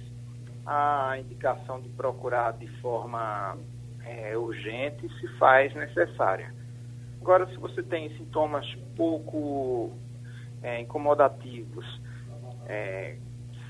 a 0.66 1.18
indicação 1.20 1.82
de 1.82 1.90
procurar 1.90 2.54
de 2.54 2.68
forma 2.80 3.58
é, 4.06 4.38
urgente 4.38 5.08
se 5.20 5.28
faz 5.38 5.74
necessária. 5.74 6.54
Agora, 7.22 7.48
se 7.48 7.58
você 7.58 7.82
tem 7.82 8.10
sintomas 8.18 8.66
pouco 8.96 9.92
é, 10.62 10.82
incomodativos, 10.82 11.86
é, 12.66 13.18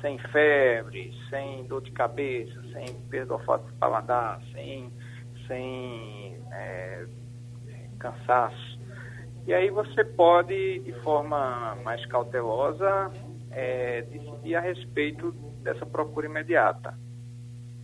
sem 0.02 0.18
febre, 0.18 1.14
sem 1.30 1.64
dor 1.66 1.82
de 1.82 1.92
cabeça, 1.92 2.62
sem 2.74 2.86
perda 3.10 3.28
do 3.28 3.34
olfato 3.36 3.66
do 3.66 3.74
paladar, 3.74 4.42
sem, 4.52 4.92
sem 5.48 6.23
é, 6.54 7.06
cansaço. 8.00 8.80
E 9.46 9.54
aí 9.54 9.70
você 9.70 10.04
pode, 10.04 10.80
de 10.80 10.94
forma 11.02 11.76
mais 11.84 12.06
cautelosa, 12.06 13.12
é, 13.52 14.02
decidir 14.04 14.56
a 14.56 14.62
respeito 14.62 15.32
dessa 15.62 15.86
procura 15.86 16.28
imediata. 16.28 16.98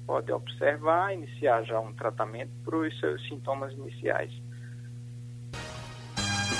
Pode 0.06 0.32
observar, 0.32 1.14
iniciar 1.14 1.64
já 1.64 1.80
um 1.80 1.94
tratamento 1.94 2.52
para 2.64 2.78
os 2.78 3.00
seus 3.00 3.22
sintomas 3.28 3.74
iniciais. 3.74 4.32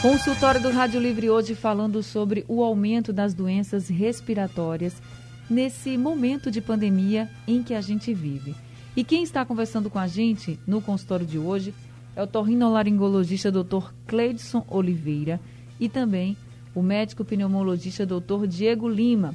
Consultório 0.02 0.62
do 0.62 0.70
Rádio 0.70 1.02
Livre 1.02 1.30
hoje 1.30 1.56
falando 1.56 2.02
sobre 2.02 2.46
o 2.48 2.64
aumento 2.64 3.12
das 3.12 3.34
doenças 3.34 3.90
respiratórias 3.90 5.02
nesse 5.50 5.98
momento 5.98 6.52
de 6.52 6.62
pandemia 6.62 7.28
em 7.48 7.64
que 7.64 7.74
a 7.74 7.82
gente 7.82 8.14
vive. 8.14 8.56
E 8.96 9.04
quem 9.04 9.24
está 9.24 9.44
conversando 9.44 9.90
com 9.90 10.00
a 10.00 10.08
gente 10.08 10.60
no 10.66 10.82
consultório 10.82 11.26
de 11.26 11.38
hoje 11.38 11.74
é 12.20 12.24
o 12.24 12.28
torrinolaringologista 12.28 13.50
Dr. 13.50 13.94
Cleidson 14.06 14.66
Oliveira 14.68 15.40
e 15.80 15.88
também 15.88 16.36
o 16.76 16.82
médico 16.82 17.24
pneumologista 17.24 18.06
Dr. 18.06 18.46
Diego 18.46 18.90
Lima. 18.90 19.34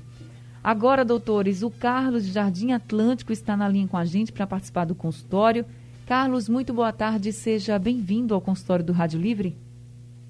Agora, 0.62 1.02
doutores, 1.02 1.62
o 1.62 1.70
Carlos 1.70 2.26
Jardim 2.26 2.72
Atlântico 2.72 3.32
está 3.32 3.56
na 3.56 3.66
linha 3.66 3.88
com 3.88 3.96
a 3.96 4.04
gente 4.04 4.32
para 4.32 4.46
participar 4.46 4.84
do 4.84 4.94
consultório. 4.94 5.64
Carlos, 6.06 6.46
muito 6.46 6.74
boa 6.74 6.92
tarde, 6.92 7.32
seja 7.32 7.78
bem-vindo 7.78 8.34
ao 8.34 8.40
consultório 8.42 8.84
do 8.84 8.92
Rádio 8.92 9.18
Livre. 9.18 9.56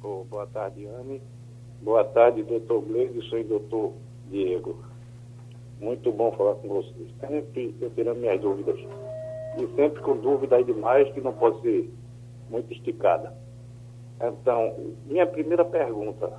Oh, 0.01 0.23
boa 0.23 0.47
tarde, 0.47 0.87
Anne. 0.87 1.21
Boa 1.83 2.05
tarde, 2.05 2.45
doutor 2.45 2.83
Gleison 2.83 3.37
e 3.37 3.43
doutor 3.43 3.95
Diego. 4.31 4.77
Muito 5.81 6.13
bom 6.13 6.31
falar 6.37 6.55
com 6.55 6.69
vocês. 6.69 7.09
Sempre 7.19 7.75
eu 7.81 7.91
tirando 7.91 8.19
minhas 8.19 8.41
dúvidas. 8.41 8.79
E 9.59 9.67
sempre 9.75 10.01
com 10.03 10.17
dúvidas 10.19 10.65
demais 10.65 11.13
que 11.13 11.21
não 11.21 11.33
pode 11.33 11.61
ser 11.61 11.91
muito 12.49 12.73
esticada. 12.73 13.35
Então, 14.21 14.95
minha 15.07 15.27
primeira 15.27 15.65
pergunta 15.65 16.33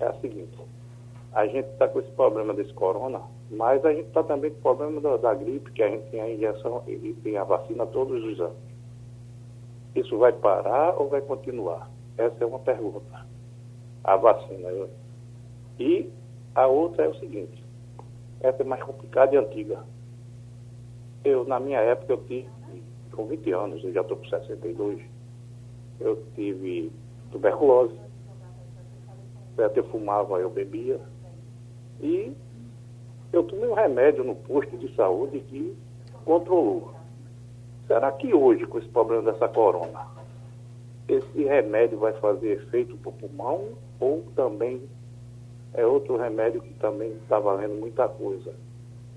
é 0.00 0.06
a 0.06 0.14
seguinte. 0.14 0.58
A 1.32 1.46
gente 1.46 1.68
está 1.68 1.88
com 1.88 2.00
esse 2.00 2.10
problema 2.12 2.52
desse 2.52 2.72
corona, 2.74 3.22
mas 3.50 3.84
a 3.84 3.92
gente 3.92 4.08
está 4.08 4.22
também 4.22 4.50
com 4.50 4.58
o 4.58 4.62
problema 4.62 5.00
da, 5.00 5.16
da, 5.16 5.34
gripe, 5.34 5.72
que 5.72 5.82
a 5.82 5.88
gente 5.88 6.10
tem 6.10 6.20
a 6.20 6.30
injeção 6.30 6.82
e 6.86 7.14
tem 7.22 7.36
a 7.36 7.44
vacina 7.44 7.86
todos 7.86 8.22
os 8.22 8.40
anos. 8.40 8.56
Isso 9.94 10.18
vai 10.18 10.32
parar 10.32 10.94
ou 11.00 11.08
vai 11.08 11.20
continuar? 11.20 11.90
Essa 12.16 12.44
é 12.44 12.46
uma 12.46 12.58
pergunta. 12.58 13.26
A 14.04 14.16
vacina. 14.16 14.68
E 15.78 16.10
a 16.54 16.66
outra 16.66 17.04
é 17.04 17.08
o 17.08 17.14
seguinte 17.14 17.64
Essa 18.40 18.62
é 18.62 18.64
mais 18.64 18.82
complicada 18.82 19.34
e 19.34 19.38
antiga. 19.38 19.84
Eu, 21.24 21.44
na 21.44 21.60
minha 21.60 21.78
época, 21.78 22.12
eu 22.12 22.24
tive, 22.24 22.48
com 23.12 23.26
20 23.26 23.52
anos, 23.52 23.84
eu 23.84 23.92
já 23.92 24.00
estou 24.00 24.16
com 24.16 24.24
62, 24.24 25.00
eu 26.04 26.22
tive 26.34 26.92
tuberculose. 27.30 27.94
Certo? 29.56 29.76
Eu 29.76 29.84
fumava, 29.84 30.38
eu 30.38 30.50
bebia. 30.50 31.00
E 32.00 32.32
eu 33.32 33.42
tomei 33.44 33.68
um 33.68 33.74
remédio 33.74 34.24
no 34.24 34.34
posto 34.34 34.76
de 34.76 34.94
saúde 34.94 35.40
que 35.40 35.76
controlou. 36.24 36.92
Será 37.86 38.12
que 38.12 38.32
hoje, 38.32 38.66
com 38.66 38.78
esse 38.78 38.88
problema 38.88 39.30
dessa 39.30 39.48
corona, 39.48 40.06
esse 41.08 41.44
remédio 41.44 41.98
vai 41.98 42.12
fazer 42.14 42.52
efeito 42.52 42.96
para 42.96 43.10
o 43.10 43.12
pulmão 43.12 43.68
ou 44.00 44.22
também 44.34 44.82
é 45.74 45.86
outro 45.86 46.16
remédio 46.16 46.60
que 46.60 46.74
também 46.74 47.12
está 47.12 47.38
valendo 47.38 47.74
muita 47.74 48.08
coisa? 48.08 48.54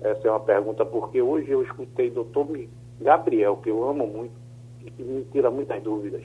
Essa 0.00 0.28
é 0.28 0.30
uma 0.30 0.40
pergunta, 0.40 0.84
porque 0.84 1.20
hoje 1.22 1.50
eu 1.50 1.62
escutei 1.62 2.10
doutor 2.10 2.46
Gabriel, 3.00 3.56
que 3.56 3.70
eu 3.70 3.88
amo 3.88 4.06
muito, 4.06 4.34
e 4.84 4.90
que 4.90 5.02
me 5.02 5.24
tira 5.24 5.50
muitas 5.50 5.82
dúvidas. 5.82 6.22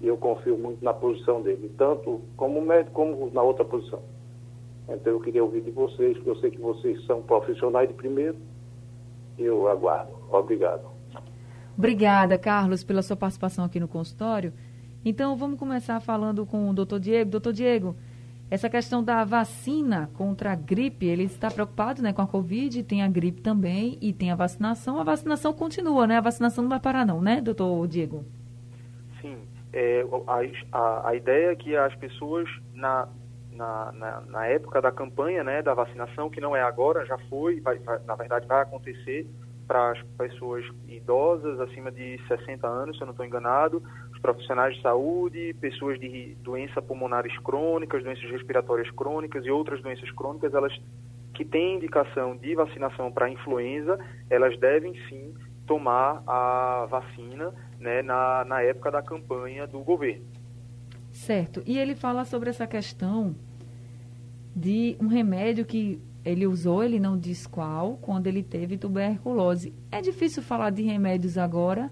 E 0.00 0.06
eu 0.06 0.16
confio 0.16 0.58
muito 0.58 0.84
na 0.84 0.92
posição 0.92 1.42
dele, 1.42 1.72
tanto 1.76 2.20
como 2.36 2.60
médico 2.60 2.92
como 2.92 3.30
na 3.32 3.42
outra 3.42 3.64
posição. 3.64 4.00
Então 4.88 5.12
eu 5.12 5.20
queria 5.20 5.42
ouvir 5.42 5.62
de 5.62 5.70
vocês, 5.70 6.16
porque 6.16 6.30
eu 6.30 6.36
sei 6.36 6.50
que 6.50 6.60
vocês 6.60 7.04
são 7.06 7.22
profissionais 7.22 7.88
de 7.88 7.94
primeiro. 7.94 8.36
Eu 9.38 9.68
aguardo. 9.68 10.12
Obrigado. 10.30 10.96
Obrigada, 11.76 12.38
Carlos, 12.38 12.82
pela 12.82 13.02
sua 13.02 13.16
participação 13.16 13.64
aqui 13.64 13.78
no 13.78 13.88
consultório. 13.88 14.52
Então, 15.04 15.36
vamos 15.36 15.58
começar 15.58 16.00
falando 16.00 16.46
com 16.46 16.70
o 16.70 16.74
doutor 16.74 16.98
Diego. 16.98 17.30
Doutor 17.30 17.52
Diego, 17.52 17.94
essa 18.50 18.70
questão 18.70 19.02
da 19.04 19.24
vacina 19.24 20.08
contra 20.14 20.52
a 20.52 20.54
gripe, 20.54 21.04
ele 21.04 21.24
está 21.24 21.50
preocupado 21.50 22.00
né, 22.00 22.12
com 22.12 22.22
a 22.22 22.26
Covid, 22.26 22.82
tem 22.84 23.02
a 23.02 23.08
gripe 23.08 23.42
também 23.42 23.98
e 24.00 24.12
tem 24.12 24.30
a 24.30 24.36
vacinação. 24.36 24.98
A 24.98 25.04
vacinação 25.04 25.52
continua, 25.52 26.06
né? 26.06 26.16
A 26.16 26.20
vacinação 26.20 26.62
não 26.62 26.68
vai 26.68 26.80
parar 26.80 27.04
não, 27.04 27.20
né, 27.20 27.40
doutor 27.40 27.86
Diego? 27.86 28.24
É, 29.78 30.06
a, 30.26 30.78
a, 30.78 31.10
a 31.10 31.14
ideia 31.14 31.52
é 31.52 31.54
que 31.54 31.76
as 31.76 31.94
pessoas, 31.96 32.48
na, 32.72 33.06
na, 33.52 33.92
na, 33.92 34.20
na, 34.22 34.46
época 34.46 34.80
da 34.80 34.90
campanha 34.90 35.44
né, 35.44 35.60
da 35.60 35.74
vacinação, 35.74 36.30
que 36.30 36.40
não 36.40 36.56
é 36.56 36.62
agora, 36.62 37.04
já 37.04 37.18
foi, 37.28 37.60
vai, 37.60 37.78
vai, 37.80 37.98
na 38.06 38.14
verdade 38.14 38.46
vai 38.46 38.62
acontecer 38.62 39.26
para 39.66 39.90
as 39.90 40.02
pessoas 40.16 40.64
idosas 40.88 41.60
acima 41.60 41.92
de 41.92 42.18
60 42.26 42.66
anos, 42.66 42.96
se 42.96 43.02
eu 43.02 43.06
não 43.06 43.12
estou 43.12 43.26
enganado, 43.26 43.82
os 44.10 44.18
profissionais 44.18 44.74
de 44.74 44.80
saúde, 44.80 45.54
pessoas 45.60 46.00
de 46.00 46.34
doenças 46.40 46.82
pulmonares 46.82 47.36
crônicas, 47.40 48.02
doenças 48.02 48.30
respiratórias 48.30 48.90
crônicas 48.92 49.44
e 49.44 49.50
outras 49.50 49.82
doenças 49.82 50.10
crônicas, 50.12 50.54
elas 50.54 50.74
que 51.34 51.44
têm 51.44 51.74
indicação 51.74 52.34
de 52.34 52.54
vacinação 52.54 53.12
para 53.12 53.28
influenza, 53.28 53.98
elas 54.30 54.58
devem 54.58 54.94
sim 55.10 55.34
tomar 55.66 56.22
a 56.26 56.86
vacina 56.88 57.52
né, 57.78 58.02
na, 58.02 58.44
na 58.44 58.62
época 58.62 58.90
da 58.90 59.02
campanha 59.02 59.66
do 59.66 59.80
governo. 59.80 60.24
Certo. 61.12 61.62
E 61.66 61.78
ele 61.78 61.94
fala 61.94 62.24
sobre 62.24 62.50
essa 62.50 62.66
questão 62.66 63.34
de 64.54 64.96
um 65.00 65.06
remédio 65.06 65.64
que 65.64 66.00
ele 66.24 66.46
usou, 66.46 66.82
ele 66.82 66.98
não 66.98 67.16
diz 67.16 67.46
qual, 67.46 67.96
quando 67.98 68.26
ele 68.26 68.42
teve 68.42 68.76
tuberculose. 68.76 69.72
É 69.92 70.00
difícil 70.00 70.42
falar 70.42 70.70
de 70.70 70.82
remédios 70.82 71.38
agora 71.38 71.90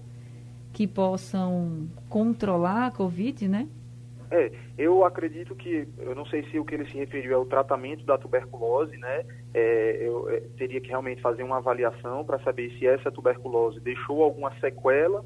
que 0.73 0.85
possam 0.85 1.87
controlar 2.09 2.87
a 2.87 2.91
Covid, 2.91 3.47
né? 3.47 3.69
É, 4.29 4.51
eu 4.77 5.05
acredito 5.05 5.55
que, 5.55 5.87
eu 5.97 6.13
não 6.13 6.25
sei 6.25 6.43
se 6.49 6.59
o 6.59 6.65
que 6.65 6.75
ele 6.75 6.85
se 6.91 6.97
referiu 6.97 7.31
é 7.33 7.37
o 7.37 7.45
tratamento 7.45 8.03
da 8.03 8.17
tuberculose, 8.17 8.97
né? 8.97 9.23
É, 9.53 9.97
eu 10.01 10.29
é, 10.29 10.41
teria 10.57 10.81
que 10.81 10.89
realmente 10.89 11.21
fazer 11.21 11.43
uma 11.43 11.57
avaliação 11.57 12.25
para 12.25 12.39
saber 12.39 12.71
se 12.77 12.85
essa 12.85 13.11
tuberculose 13.11 13.79
deixou 13.79 14.21
alguma 14.21 14.53
sequela 14.59 15.23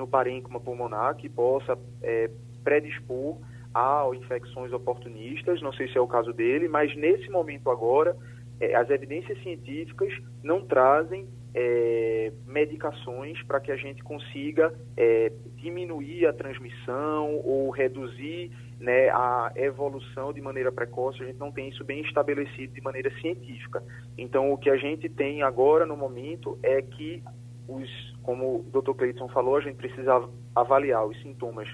no 0.00 0.08
parênquima 0.08 0.58
pulmonar 0.58 1.14
que 1.14 1.28
possa 1.28 1.78
é, 2.02 2.30
predispor 2.64 3.36
a 3.72 4.08
infecções 4.14 4.72
oportunistas, 4.72 5.62
não 5.62 5.72
sei 5.72 5.86
se 5.88 5.96
é 5.96 6.00
o 6.00 6.08
caso 6.08 6.32
dele, 6.32 6.68
mas 6.68 6.94
nesse 6.96 7.30
momento 7.30 7.70
agora, 7.70 8.16
é, 8.58 8.74
as 8.74 8.90
evidências 8.90 9.40
científicas 9.42 10.12
não 10.42 10.66
trazem 10.66 11.28
é, 11.54 12.32
medicações 12.46 13.40
para 13.44 13.60
que 13.60 13.70
a 13.70 13.76
gente 13.76 14.02
consiga 14.02 14.72
é, 14.96 15.32
diminuir 15.56 16.26
a 16.26 16.32
transmissão 16.32 17.36
ou 17.44 17.70
reduzir 17.70 18.50
né, 18.80 19.10
a 19.10 19.52
evolução 19.56 20.32
de 20.32 20.40
maneira 20.40 20.72
precoce. 20.72 21.22
A 21.22 21.26
gente 21.26 21.38
não 21.38 21.52
tem 21.52 21.68
isso 21.68 21.84
bem 21.84 22.00
estabelecido 22.02 22.72
de 22.72 22.80
maneira 22.80 23.10
científica. 23.20 23.82
Então, 24.16 24.52
o 24.52 24.58
que 24.58 24.70
a 24.70 24.76
gente 24.76 25.08
tem 25.08 25.42
agora 25.42 25.84
no 25.84 25.96
momento 25.96 26.58
é 26.62 26.80
que, 26.80 27.22
os, 27.68 28.09
como 28.30 28.64
o 28.72 28.80
Dr. 28.80 28.92
Cleiton 28.92 29.28
falou, 29.30 29.56
a 29.56 29.60
gente 29.60 29.74
precisa 29.74 30.22
avaliar 30.54 31.04
os 31.04 31.20
sintomas 31.20 31.68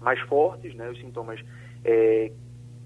mais 0.00 0.20
fortes, 0.20 0.72
né, 0.76 0.88
os 0.88 0.98
sintomas 1.00 1.40
é, 1.84 2.30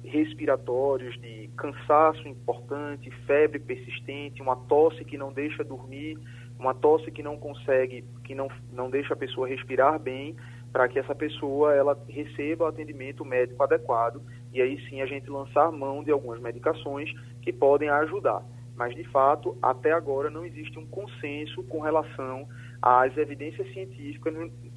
respiratórios, 0.03 1.15
de 1.21 1.51
cansaço 1.59 2.27
importante, 2.27 3.11
febre 3.27 3.59
persistente, 3.59 4.41
uma 4.41 4.57
tosse 4.57 5.05
que 5.05 5.19
não 5.19 5.31
deixa 5.31 5.63
dormir, 5.63 6.19
uma 6.59 6.73
tosse 6.73 7.11
que 7.11 7.23
não 7.23 7.37
consegue, 7.37 8.03
que 8.25 8.35
não, 8.35 8.49
não 8.73 8.89
deixa 8.89 9.13
a 9.13 9.17
pessoa 9.17 9.47
respirar 9.47 9.99
bem, 9.99 10.35
para 10.73 10.89
que 10.89 10.99
essa 10.99 11.15
pessoa 11.15 11.75
ela 11.75 12.03
receba 12.09 12.65
o 12.65 12.69
atendimento 12.69 13.27
médico 13.27 13.63
adequado 13.63 14.23
e 14.55 14.63
aí 14.63 14.81
sim 14.89 15.03
a 15.03 15.07
gente 15.07 15.29
lançar 15.29 15.71
mão 15.71 16.03
de 16.03 16.11
algumas 16.11 16.41
medicações 16.41 17.13
que 17.43 17.53
podem 17.53 17.91
ajudar. 17.91 18.43
Mas 18.75 18.95
de 18.95 19.05
fato, 19.05 19.55
até 19.61 19.93
agora 19.93 20.31
não 20.31 20.47
existe 20.47 20.79
um 20.79 20.87
consenso 20.87 21.63
com 21.65 21.81
relação 21.81 22.49
às 22.81 23.17
evidências 23.17 23.73
científicas, 23.73 24.35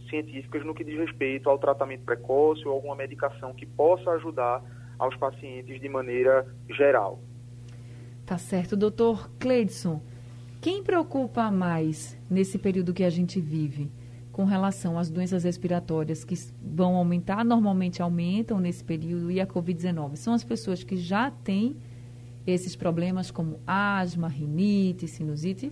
científicas 0.10 0.66
no 0.66 0.74
que 0.74 0.84
diz 0.84 0.98
respeito 0.98 1.50
ao 1.50 1.60
tratamento 1.60 2.04
precoce 2.04 2.66
ou 2.68 2.74
alguma 2.74 2.96
medicação 2.96 3.54
que 3.54 3.66
possa 3.66 4.12
ajudar 4.12 4.64
aos 4.98 5.16
pacientes 5.16 5.80
de 5.80 5.90
maneira 5.90 6.46
geral. 6.70 7.22
Tá 8.26 8.38
certo. 8.38 8.76
Doutor 8.76 9.30
Cleidson, 9.40 10.02
quem 10.62 10.84
preocupa 10.84 11.50
mais 11.50 12.18
nesse 12.30 12.60
período 12.60 12.94
que 12.94 13.04
a 13.04 13.10
gente 13.10 13.40
vive 13.40 13.90
com 14.32 14.46
relação 14.46 14.98
às 14.98 15.10
doenças 15.10 15.44
respiratórias 15.44 16.24
que 16.24 16.36
vão 16.62 16.96
aumentar, 16.96 17.44
normalmente 17.44 18.02
aumentam 18.02 18.60
nesse 18.60 18.84
período, 18.84 19.32
e 19.32 19.42
a 19.42 19.48
Covid-19? 19.48 20.16
São 20.16 20.34
as 20.34 20.44
pessoas 20.44 20.84
que 20.84 20.96
já 20.96 21.32
têm 21.32 21.78
esses 22.46 22.76
problemas 22.76 23.32
como 23.32 23.60
asma, 23.66 24.28
rinite, 24.28 25.08
sinusite? 25.08 25.72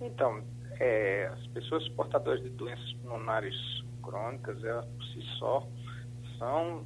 Então, 0.00 0.42
é, 0.78 1.26
as 1.32 1.46
pessoas 1.48 1.88
portadoras 1.90 2.42
de 2.42 2.50
doenças 2.50 2.92
pulmonares 2.94 3.54
crônicas, 4.02 4.62
elas 4.62 4.86
por 4.86 5.04
si 5.04 5.22
só 5.38 5.68
são 6.38 6.84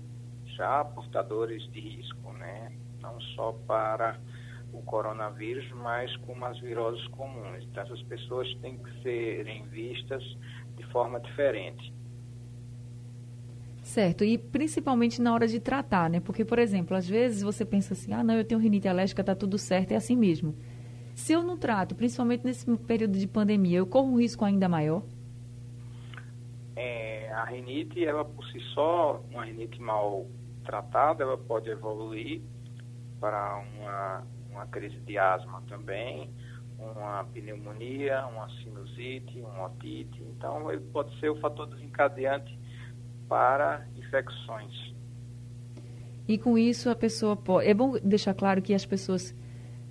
já 0.57 0.85
portadores 0.85 1.63
de 1.71 1.81
risco, 1.81 2.33
né? 2.33 2.73
Não 3.01 3.21
só 3.35 3.53
para 3.67 4.19
o 4.73 4.83
coronavírus, 4.83 5.71
mas 5.73 6.15
como 6.19 6.45
as 6.47 6.59
viroses 6.61 7.07
comuns. 7.09 7.63
Então, 7.65 7.83
essas 7.83 8.03
pessoas 8.05 8.53
têm 8.57 8.79
que 8.79 9.03
serem 9.03 9.65
vistas 9.69 10.23
de 10.77 10.85
forma 10.91 11.21
diferente. 11.21 11.93
Certo, 13.83 14.25
e 14.25 14.39
principalmente 14.39 15.21
na 15.21 15.35
hora 15.35 15.47
de 15.47 15.59
tratar, 15.59 16.09
né? 16.09 16.21
Porque, 16.21 16.45
por 16.45 16.59
exemplo, 16.59 16.97
às 16.97 17.07
vezes 17.07 17.43
você 17.43 17.65
pensa 17.65 17.95
assim, 17.95 18.13
ah, 18.13 18.23
não, 18.23 18.35
eu 18.35 18.45
tenho 18.45 18.61
rinite 18.61 18.89
alérgica, 18.89 19.25
tá 19.25 19.35
tudo 19.35 19.59
certo, 19.59 19.93
é 19.93 19.97
assim 19.97 20.17
mesmo. 20.17 20.55
Se 21.15 21.33
eu 21.33 21.43
não 21.43 21.57
trato, 21.57 21.95
principalmente 21.95 22.45
nesse 22.45 22.67
período 22.79 23.19
de 23.19 23.27
pandemia, 23.27 23.79
eu 23.79 23.87
corro 23.87 24.13
um 24.13 24.19
risco 24.19 24.45
ainda 24.45 24.69
maior? 24.69 25.03
É, 26.75 27.31
a 27.33 27.45
rinite, 27.45 28.05
ela 28.05 28.25
por 28.25 28.45
si 28.47 28.61
só, 28.75 29.23
uma 29.31 29.45
rinite 29.45 29.81
mal 29.81 30.27
tratada, 30.65 31.23
ela 31.23 31.37
pode 31.37 31.69
evoluir 31.69 32.41
para 33.21 33.63
uma, 33.79 34.27
uma 34.51 34.67
crise 34.67 34.99
de 35.01 35.19
asma 35.19 35.63
também, 35.69 36.31
uma 36.79 37.25
pneumonia, 37.25 38.27
uma 38.27 38.49
sinusite, 38.63 39.41
uma 39.41 39.67
otite. 39.67 40.23
Então, 40.23 40.71
ele 40.71 40.81
pode 40.93 41.19
ser 41.21 41.31
o 41.31 41.37
fator 41.41 41.67
desencadeante 41.67 42.59
para 43.29 43.87
infecções. 43.97 44.93
E 46.27 46.39
com 46.39 46.57
isso 46.57 46.89
a 46.89 46.95
pessoa 46.95 47.37
pode. 47.37 47.69
É 47.69 47.75
bom 47.75 47.93
deixar 48.03 48.35
claro 48.35 48.63
que 48.63 48.75
as 48.75 48.87
pessoas, 48.87 49.35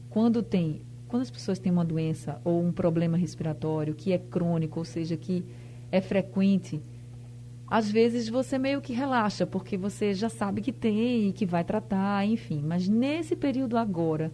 quando 0.10 0.42
tem, 0.42 0.86
quando 1.12 1.24
as 1.24 1.30
pessoas 1.30 1.60
têm 1.60 1.74
uma 1.74 1.84
doença 1.84 2.40
ou 2.42 2.64
um 2.64 2.72
problema 2.72 3.18
respiratório 3.18 3.94
que 3.94 4.14
é 4.14 4.18
crônico, 4.18 4.80
ou 4.80 4.86
seja, 4.86 5.18
que 5.18 5.44
é 5.92 6.00
frequente, 6.00 6.82
às 7.68 7.92
vezes 7.92 8.30
você 8.30 8.58
meio 8.58 8.80
que 8.80 8.94
relaxa, 8.94 9.46
porque 9.46 9.76
você 9.76 10.14
já 10.14 10.30
sabe 10.30 10.62
que 10.62 10.72
tem 10.72 11.28
e 11.28 11.34
que 11.34 11.46
vai 11.46 11.66
tratar, 11.66 12.26
enfim. 12.26 12.64
Mas 12.66 12.88
nesse 12.88 13.36
período 13.36 13.78
agora, 13.78 14.32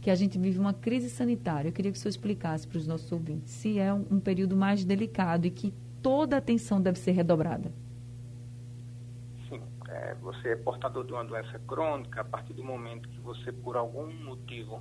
que 0.00 0.10
a 0.10 0.14
gente 0.14 0.38
vive 0.38 0.60
uma 0.60 0.72
crise 0.72 1.10
sanitária, 1.10 1.68
eu 1.68 1.72
queria 1.72 1.90
que 1.90 1.98
o 1.98 2.00
senhor 2.00 2.10
explicasse 2.10 2.68
para 2.68 2.78
os 2.78 2.86
nossos 2.86 3.10
ouvintes 3.10 3.52
se 3.52 3.80
é 3.80 3.92
um, 3.92 4.06
um 4.12 4.20
período 4.20 4.56
mais 4.56 4.84
delicado 4.84 5.44
e 5.44 5.50
que 5.50 5.74
toda 6.00 6.36
a 6.36 6.38
atenção 6.38 6.80
deve 6.80 7.00
ser 7.00 7.10
redobrada. 7.10 7.72
Sim, 9.48 9.60
é, 9.88 10.14
você 10.14 10.50
é 10.50 10.56
portador 10.56 11.04
de 11.04 11.12
uma 11.12 11.24
doença 11.24 11.58
crônica 11.66 12.20
a 12.20 12.24
partir 12.24 12.52
do 12.52 12.62
momento 12.62 13.08
que 13.08 13.20
você, 13.20 13.50
por 13.50 13.76
algum 13.76 14.12
motivo, 14.24 14.80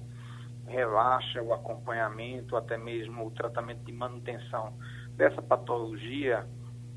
relaxa 0.71 1.41
o 1.41 1.53
acompanhamento, 1.53 2.55
até 2.55 2.77
mesmo 2.77 3.27
o 3.27 3.31
tratamento 3.31 3.83
de 3.83 3.91
manutenção 3.91 4.73
dessa 5.15 5.41
patologia, 5.41 6.47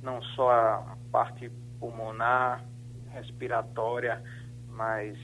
não 0.02 0.22
só 0.22 0.50
a 0.50 0.96
parte 1.10 1.50
pulmonar, 1.78 2.64
respiratória, 3.10 4.22
mas 4.68 5.18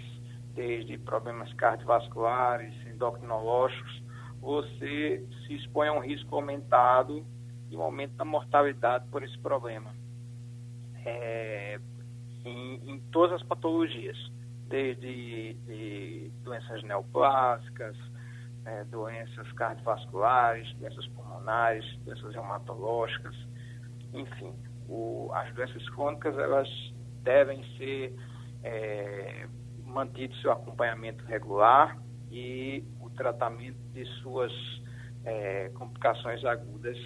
desde 0.55 0.99
problemas 0.99 1.53
cardiovasculares, 1.55 2.75
endocrinológicos, 2.87 4.03
você 4.41 5.25
se 5.47 5.55
expõe 5.55 5.89
a 5.89 5.93
um 5.93 6.01
risco 6.01 6.35
aumentado 6.35 7.25
e 7.71 7.77
um 7.77 7.83
aumento 7.83 8.15
da 8.17 8.25
mortalidade 8.25 9.07
por 9.11 9.23
esse 9.23 9.39
problema. 9.39 9.95
É, 11.05 11.79
em, 12.45 12.91
em, 12.91 13.01
todas 13.13 13.41
as 13.41 13.47
patologias, 13.47 14.17
desde 14.69 15.55
de 15.67 16.31
doenças 16.43 16.83
neoplásicas, 16.83 17.97
é, 18.65 18.85
doenças 18.85 19.51
cardiovasculares, 19.53 20.73
doenças 20.75 21.07
pulmonares, 21.09 21.85
doenças 22.05 22.35
reumatológicas, 22.35 23.35
enfim, 24.13 24.53
o, 24.89 25.31
as 25.33 25.53
doenças 25.55 25.89
crônicas 25.91 26.37
elas 26.37 26.69
devem 27.23 27.65
ser 27.77 28.15
é, 28.63 29.47
mantido 29.85 30.35
seu 30.37 30.53
acompanhamento 30.53 31.25
regular 31.25 31.99
e 32.31 32.85
o 33.01 33.11
tratamento 33.11 33.79
de 33.93 34.05
suas 34.23 34.53
é, 35.25 35.69
complicações 35.71 36.45
agudas 36.45 36.97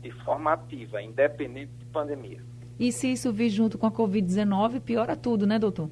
de 0.00 0.10
forma 0.24 0.52
ativa, 0.52 1.00
independente 1.00 1.72
de 1.78 1.86
pandemia. 1.86 2.42
E 2.78 2.90
se 2.92 3.12
isso 3.12 3.32
vir 3.32 3.48
junto 3.48 3.78
com 3.78 3.86
a 3.86 3.90
Covid-19, 3.90 4.80
piora 4.80 5.16
tudo, 5.16 5.46
né, 5.46 5.58
doutor? 5.58 5.90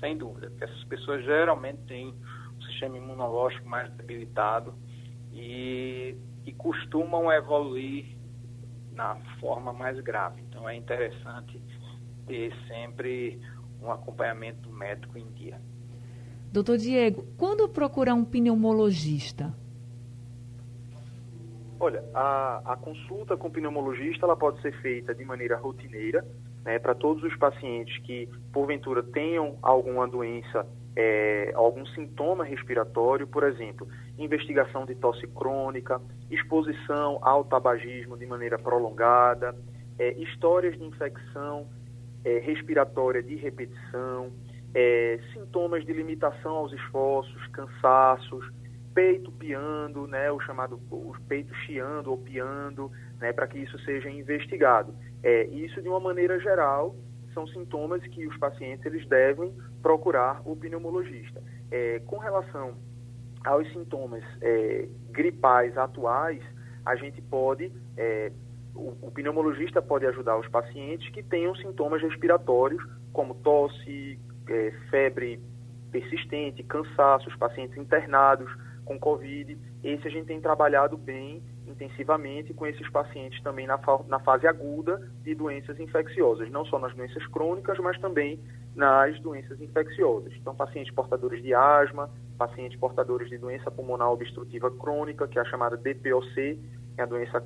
Sem 0.00 0.16
dúvida, 0.16 0.48
porque 0.50 0.64
essas 0.64 0.84
pessoas 0.84 1.24
geralmente 1.24 1.78
têm 1.86 2.14
sistema 2.76 2.98
imunológico 2.98 3.66
mais 3.68 3.90
debilitado 3.94 4.74
e, 5.32 6.14
e 6.44 6.52
costumam 6.52 7.32
evoluir 7.32 8.16
na 8.92 9.16
forma 9.40 9.72
mais 9.72 9.98
grave. 10.00 10.42
Então 10.48 10.68
é 10.68 10.76
interessante 10.76 11.62
ter 12.26 12.52
sempre 12.68 13.40
um 13.80 13.90
acompanhamento 13.90 14.70
médico 14.70 15.18
em 15.18 15.26
dia. 15.32 15.60
Doutor 16.52 16.78
Diego, 16.78 17.26
quando 17.36 17.68
procurar 17.68 18.14
um 18.14 18.24
pneumologista? 18.24 19.54
Olha, 21.78 22.02
a, 22.14 22.72
a 22.72 22.76
consulta 22.76 23.36
com 23.36 23.48
o 23.48 23.50
pneumologista 23.50 24.24
ela 24.24 24.36
pode 24.36 24.60
ser 24.62 24.72
feita 24.80 25.14
de 25.14 25.24
maneira 25.24 25.58
rotineira, 25.58 26.26
né, 26.64 26.78
para 26.78 26.94
todos 26.94 27.22
os 27.22 27.36
pacientes 27.36 27.98
que, 28.02 28.26
porventura, 28.50 29.02
tenham 29.02 29.58
alguma 29.60 30.08
doença, 30.08 30.66
é, 30.96 31.52
algum 31.54 31.84
sintoma 31.86 32.42
respiratório, 32.42 33.26
por 33.26 33.44
exemplo, 33.44 33.86
investigação 34.18 34.86
de 34.86 34.94
tosse 34.94 35.26
crônica, 35.26 36.00
exposição 36.30 37.18
ao 37.20 37.44
tabagismo 37.44 38.16
de 38.16 38.26
maneira 38.26 38.58
prolongada, 38.58 39.54
é, 39.98 40.12
histórias 40.14 40.76
de 40.78 40.84
infecção 40.84 41.68
é, 42.24 42.38
respiratória 42.38 43.22
de 43.22 43.36
repetição, 43.36 44.32
é, 44.74 45.20
sintomas 45.32 45.84
de 45.84 45.92
limitação 45.92 46.56
aos 46.56 46.72
esforços, 46.72 47.46
cansaços, 47.48 48.50
peito 48.94 49.30
piando, 49.30 50.06
né, 50.06 50.32
o 50.32 50.40
chamado 50.40 50.80
o 50.90 51.12
peito 51.28 51.54
chiando 51.66 52.10
ou 52.10 52.16
piando, 52.16 52.90
né, 53.20 53.30
para 53.32 53.46
que 53.46 53.58
isso 53.58 53.78
seja 53.80 54.08
investigado. 54.08 54.94
É, 55.22 55.44
isso, 55.48 55.82
de 55.82 55.88
uma 55.88 56.00
maneira 56.00 56.40
geral, 56.40 56.96
são 57.36 57.46
sintomas 57.48 58.02
que 58.06 58.26
os 58.26 58.34
pacientes 58.38 58.86
eles 58.86 59.06
devem 59.06 59.54
procurar 59.82 60.40
o 60.46 60.56
pneumologista. 60.56 61.42
É, 61.70 62.00
com 62.06 62.16
relação 62.16 62.74
aos 63.44 63.70
sintomas 63.74 64.24
é, 64.40 64.88
gripais 65.10 65.76
atuais, 65.76 66.42
a 66.86 66.96
gente 66.96 67.20
pode 67.20 67.70
é, 67.94 68.32
o, 68.74 68.94
o 69.02 69.10
pneumologista 69.10 69.82
pode 69.82 70.06
ajudar 70.06 70.38
os 70.38 70.48
pacientes 70.48 71.10
que 71.10 71.22
tenham 71.22 71.54
sintomas 71.56 72.00
respiratórios, 72.00 72.82
como 73.12 73.34
tosse, 73.34 74.18
é, 74.48 74.70
febre 74.90 75.38
persistente, 75.90 76.62
cansaço, 76.62 77.28
os 77.28 77.36
pacientes 77.36 77.76
internados 77.76 78.50
com 78.84 78.98
Covid. 78.98 79.58
Esse 79.84 80.08
a 80.08 80.10
gente 80.10 80.26
tem 80.26 80.40
trabalhado 80.40 80.96
bem 80.96 81.42
intensivamente 81.66 82.54
com 82.54 82.66
esses 82.66 82.88
pacientes 82.90 83.42
também 83.42 83.66
na, 83.66 83.78
fa 83.78 84.00
na 84.08 84.18
fase 84.20 84.46
aguda 84.46 84.98
de 85.22 85.34
doenças 85.34 85.78
infecciosas, 85.80 86.50
não 86.50 86.64
só 86.64 86.78
nas 86.78 86.94
doenças 86.94 87.26
crônicas, 87.26 87.78
mas 87.78 87.98
também 87.98 88.40
nas 88.74 89.18
doenças 89.20 89.60
infecciosas. 89.60 90.32
Então, 90.36 90.54
pacientes 90.54 90.94
portadores 90.94 91.42
de 91.42 91.54
asma, 91.54 92.10
pacientes 92.38 92.78
portadores 92.78 93.28
de 93.28 93.38
doença 93.38 93.70
pulmonar 93.70 94.10
obstrutiva 94.10 94.70
crônica, 94.70 95.26
que 95.26 95.38
é 95.38 95.42
a 95.42 95.46
chamada 95.46 95.76
DPOC, 95.76 96.60
é 96.96 97.02
a 97.02 97.06
doença 97.06 97.42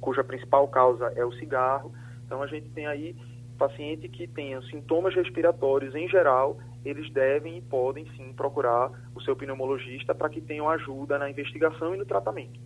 cuja 0.00 0.22
principal 0.22 0.68
causa 0.68 1.12
é 1.16 1.24
o 1.24 1.32
cigarro. 1.32 1.92
Então, 2.24 2.42
a 2.42 2.46
gente 2.46 2.68
tem 2.70 2.86
aí 2.86 3.16
paciente 3.58 4.08
que 4.08 4.28
tenha 4.28 4.62
sintomas 4.62 5.14
respiratórios 5.14 5.94
em 5.94 6.08
geral, 6.08 6.58
eles 6.84 7.10
devem 7.12 7.58
e 7.58 7.60
podem 7.60 8.06
sim 8.16 8.32
procurar 8.32 8.90
o 9.14 9.20
seu 9.20 9.34
pneumologista 9.34 10.14
para 10.14 10.28
que 10.28 10.40
tenham 10.40 10.70
ajuda 10.70 11.18
na 11.18 11.28
investigação 11.28 11.94
e 11.94 11.98
no 11.98 12.06
tratamento. 12.06 12.60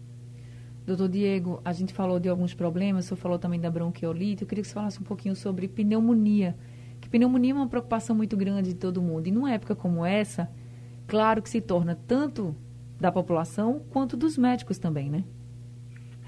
Doutor 0.85 1.09
Diego, 1.09 1.61
a 1.65 1.73
gente 1.73 1.95
falou 1.95 2.19
de 2.19 2.29
alguns 2.29 2.55
problemas, 2.55 3.05
o 3.05 3.09
senhor 3.09 3.19
falou 3.19 3.39
também 3.39 3.61
da 3.61 3.71
bronquiolite. 3.71 4.43
Eu 4.43 4.49
queria 4.49 4.63
que 4.63 4.69
você 4.69 4.75
falasse 4.75 5.01
um 5.01 5.05
pouquinho 5.05 5.37
sobre 5.37 5.69
pneumonia. 5.69 6.57
Que 7.01 7.09
pneumonia 7.09 7.53
é 7.53 7.55
uma 7.55 7.69
preocupação 7.69 8.17
muito 8.17 8.37
grande 8.37 8.71
de 8.71 8.79
todo 8.79 9.01
mundo. 9.01 9.27
E 9.27 9.31
numa 9.31 9.53
época 9.53 9.77
como 9.77 10.05
essa, 10.05 10.51
claro 11.07 11.41
que 11.41 11.49
se 11.49 11.61
torna 11.61 11.95
tanto 12.07 12.55
da 13.01 13.13
população 13.13 13.81
quanto 13.91 14.17
dos 14.17 14.37
médicos 14.37 14.79
também, 14.79 15.09
né? 15.09 15.25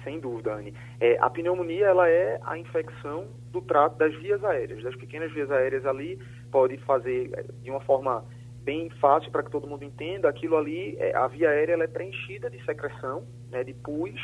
sem 0.04 0.20
dúvida, 0.20 0.54
Anne. 0.54 0.72
É, 1.00 1.16
a 1.18 1.28
pneumonia 1.28 1.86
ela 1.86 2.08
é 2.08 2.38
a 2.44 2.56
infecção 2.56 3.26
do 3.50 3.60
trato 3.62 3.96
das 3.96 4.14
vias 4.20 4.44
aéreas, 4.44 4.82
das 4.84 4.94
pequenas 4.94 5.32
vias 5.32 5.50
aéreas 5.50 5.84
ali, 5.86 6.18
pode 6.52 6.76
fazer 6.78 7.30
é, 7.32 7.44
de 7.62 7.70
uma 7.70 7.80
forma 7.80 8.24
bem 8.62 8.88
fácil 9.00 9.30
para 9.32 9.42
que 9.42 9.50
todo 9.50 9.66
mundo 9.66 9.82
entenda, 9.82 10.28
aquilo 10.28 10.56
ali, 10.56 10.96
é, 10.98 11.14
a 11.16 11.26
via 11.26 11.50
aérea 11.50 11.72
ela 11.72 11.84
é 11.84 11.88
preenchida 11.88 12.48
de 12.48 12.62
secreção, 12.64 13.24
né, 13.50 13.64
de 13.64 13.74
pus, 13.74 14.20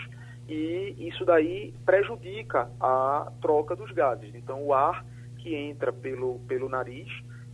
e 0.53 1.09
isso 1.09 1.25
daí 1.25 1.73
prejudica 1.85 2.71
a 2.81 3.31
troca 3.41 3.77
dos 3.77 3.91
gases. 3.93 4.35
Então, 4.35 4.65
o 4.65 4.75
ar 4.75 5.05
que 5.39 5.55
entra 5.55 5.93
pelo, 5.93 6.41
pelo 6.41 6.69
nariz 6.69 7.09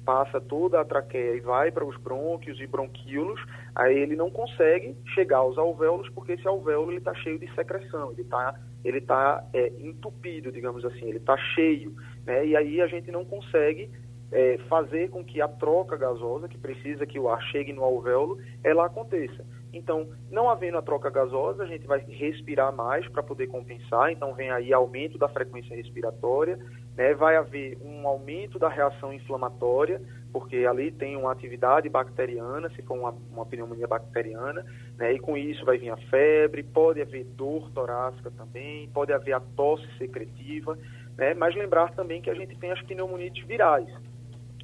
passa 0.04 0.40
toda 0.40 0.80
a 0.80 0.84
traqueia 0.84 1.34
e 1.34 1.40
vai 1.40 1.70
para 1.72 1.84
os 1.84 1.96
brônquios 1.96 2.60
e 2.60 2.66
bronquíolos, 2.66 3.40
aí 3.74 3.98
ele 3.98 4.14
não 4.14 4.30
consegue 4.30 4.96
chegar 5.14 5.38
aos 5.38 5.58
alvéolos 5.58 6.08
porque 6.10 6.32
esse 6.32 6.46
alvéolo 6.46 6.92
está 6.92 7.12
cheio 7.16 7.38
de 7.38 7.52
secreção, 7.54 8.12
ele 8.12 8.22
está 8.22 8.54
ele 8.84 9.00
tá, 9.00 9.44
é, 9.52 9.72
entupido, 9.80 10.52
digamos 10.52 10.84
assim, 10.84 11.06
ele 11.06 11.18
está 11.18 11.36
cheio, 11.36 11.92
né? 12.24 12.46
E 12.46 12.56
aí 12.56 12.80
a 12.80 12.86
gente 12.86 13.10
não 13.10 13.24
consegue 13.24 13.90
é, 14.30 14.58
fazer 14.68 15.10
com 15.10 15.24
que 15.24 15.40
a 15.40 15.48
troca 15.48 15.96
gasosa, 15.96 16.48
que 16.48 16.56
precisa 16.56 17.04
que 17.04 17.18
o 17.18 17.28
ar 17.28 17.42
chegue 17.50 17.72
no 17.72 17.82
alvéolo, 17.82 18.38
ela 18.62 18.86
aconteça. 18.86 19.44
Então, 19.76 20.08
não 20.30 20.48
havendo 20.48 20.78
a 20.78 20.82
troca 20.82 21.10
gasosa, 21.10 21.62
a 21.62 21.66
gente 21.66 21.86
vai 21.86 22.00
respirar 22.00 22.74
mais 22.74 23.06
para 23.08 23.22
poder 23.22 23.46
compensar. 23.46 24.10
Então, 24.10 24.34
vem 24.34 24.50
aí 24.50 24.72
aumento 24.72 25.18
da 25.18 25.28
frequência 25.28 25.76
respiratória, 25.76 26.58
né, 26.96 27.12
vai 27.14 27.36
haver 27.36 27.76
um 27.82 28.08
aumento 28.08 28.58
da 28.58 28.70
reação 28.70 29.12
inflamatória, 29.12 30.00
porque 30.32 30.64
ali 30.64 30.90
tem 30.90 31.14
uma 31.14 31.30
atividade 31.30 31.88
bacteriana, 31.90 32.70
se 32.70 32.80
for 32.82 32.98
uma, 32.98 33.14
uma 33.30 33.44
pneumonia 33.44 33.86
bacteriana, 33.86 34.64
né, 34.96 35.12
e 35.12 35.18
com 35.18 35.36
isso 35.36 35.62
vai 35.64 35.76
vir 35.76 35.90
a 35.90 35.96
febre, 35.96 36.62
pode 36.62 37.02
haver 37.02 37.24
dor 37.24 37.70
torácica 37.72 38.30
também, 38.30 38.88
pode 38.88 39.12
haver 39.12 39.34
a 39.34 39.40
tosse 39.40 39.86
secretiva, 39.98 40.78
né, 41.18 41.34
mas 41.34 41.54
lembrar 41.54 41.94
também 41.94 42.22
que 42.22 42.30
a 42.30 42.34
gente 42.34 42.56
tem 42.58 42.72
as 42.72 42.80
pneumonites 42.82 43.46
virais. 43.46 43.88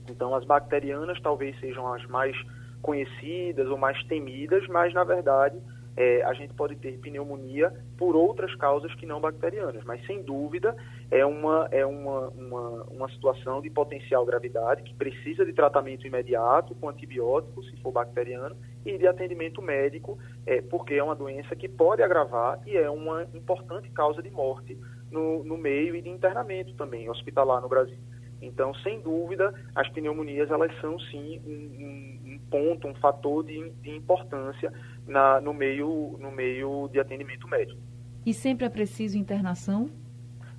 Então, 0.09 0.35
as 0.35 0.45
bacterianas 0.45 1.21
talvez 1.21 1.59
sejam 1.61 1.93
as 1.93 2.05
mais 2.07 2.35
conhecidas 2.83 3.69
ou 3.69 3.79
mais 3.79 4.03
temidas, 4.05 4.67
mas 4.69 4.93
na 4.93 5.05
verdade 5.05 5.59
é, 5.97 6.23
a 6.23 6.33
gente 6.33 6.55
pode 6.55 6.77
ter 6.77 6.99
pneumonia 6.99 7.73
por 7.99 8.17
outras 8.17 8.55
causas 8.57 8.95
que 8.95 9.07
não 9.07 9.21
bacterianas, 9.21 9.85
mas 9.85 10.05
sem 10.07 10.23
dúvida 10.23 10.75
é 11.11 11.25
uma, 11.25 11.69
é 11.71 11.85
uma, 11.85 12.29
uma, 12.31 12.83
uma 12.85 13.09
situação 13.11 13.61
de 13.61 13.69
potencial 13.69 14.25
gravidade 14.25 14.83
que 14.83 14.95
precisa 14.95 15.45
de 15.45 15.53
tratamento 15.53 16.07
imediato 16.07 16.75
com 16.77 16.89
antibiótico, 16.89 17.63
se 17.65 17.77
for 17.83 17.93
bacteriano, 17.93 18.57
e 18.85 18.97
de 18.97 19.07
atendimento 19.07 19.61
médico, 19.61 20.19
é, 20.47 20.61
porque 20.63 20.95
é 20.95 21.05
uma 21.05 21.15
doença 21.15 21.55
que 21.55 21.69
pode 21.69 22.03
agravar 22.03 22.61
e 22.67 22.77
é 22.77 22.91
uma 22.91 23.25
importante 23.35 23.91
causa 23.91 24.23
de 24.23 24.31
morte 24.31 24.77
no, 25.11 25.45
no 25.45 25.59
meio 25.59 25.95
e 25.95 26.01
de 26.01 26.09
internamento 26.09 26.75
também 26.75 27.09
hospitalar 27.09 27.61
no 27.61 27.69
Brasil. 27.69 27.99
Então, 28.43 28.75
sem 28.75 29.01
dúvida, 29.01 29.55
as 29.75 29.89
pneumonias 29.91 30.51
elas 30.51 30.73
são 30.81 30.99
sim 30.99 31.41
um, 31.47 32.33
um, 32.33 32.41
ponto, 32.51 32.89
um 32.89 32.95
fator 32.97 33.45
de, 33.45 33.71
de 33.81 33.91
importância 33.91 34.73
na, 35.07 35.41
no, 35.41 35.55
meio, 35.55 36.19
no 36.21 36.33
meio 36.33 36.89
de 36.93 36.99
atendimento 36.99 37.47
médico. 37.47 37.81
E 38.27 38.35
sempre 38.35 38.67
é 38.67 38.69
preciso 38.69 39.17
internação? 39.17 39.89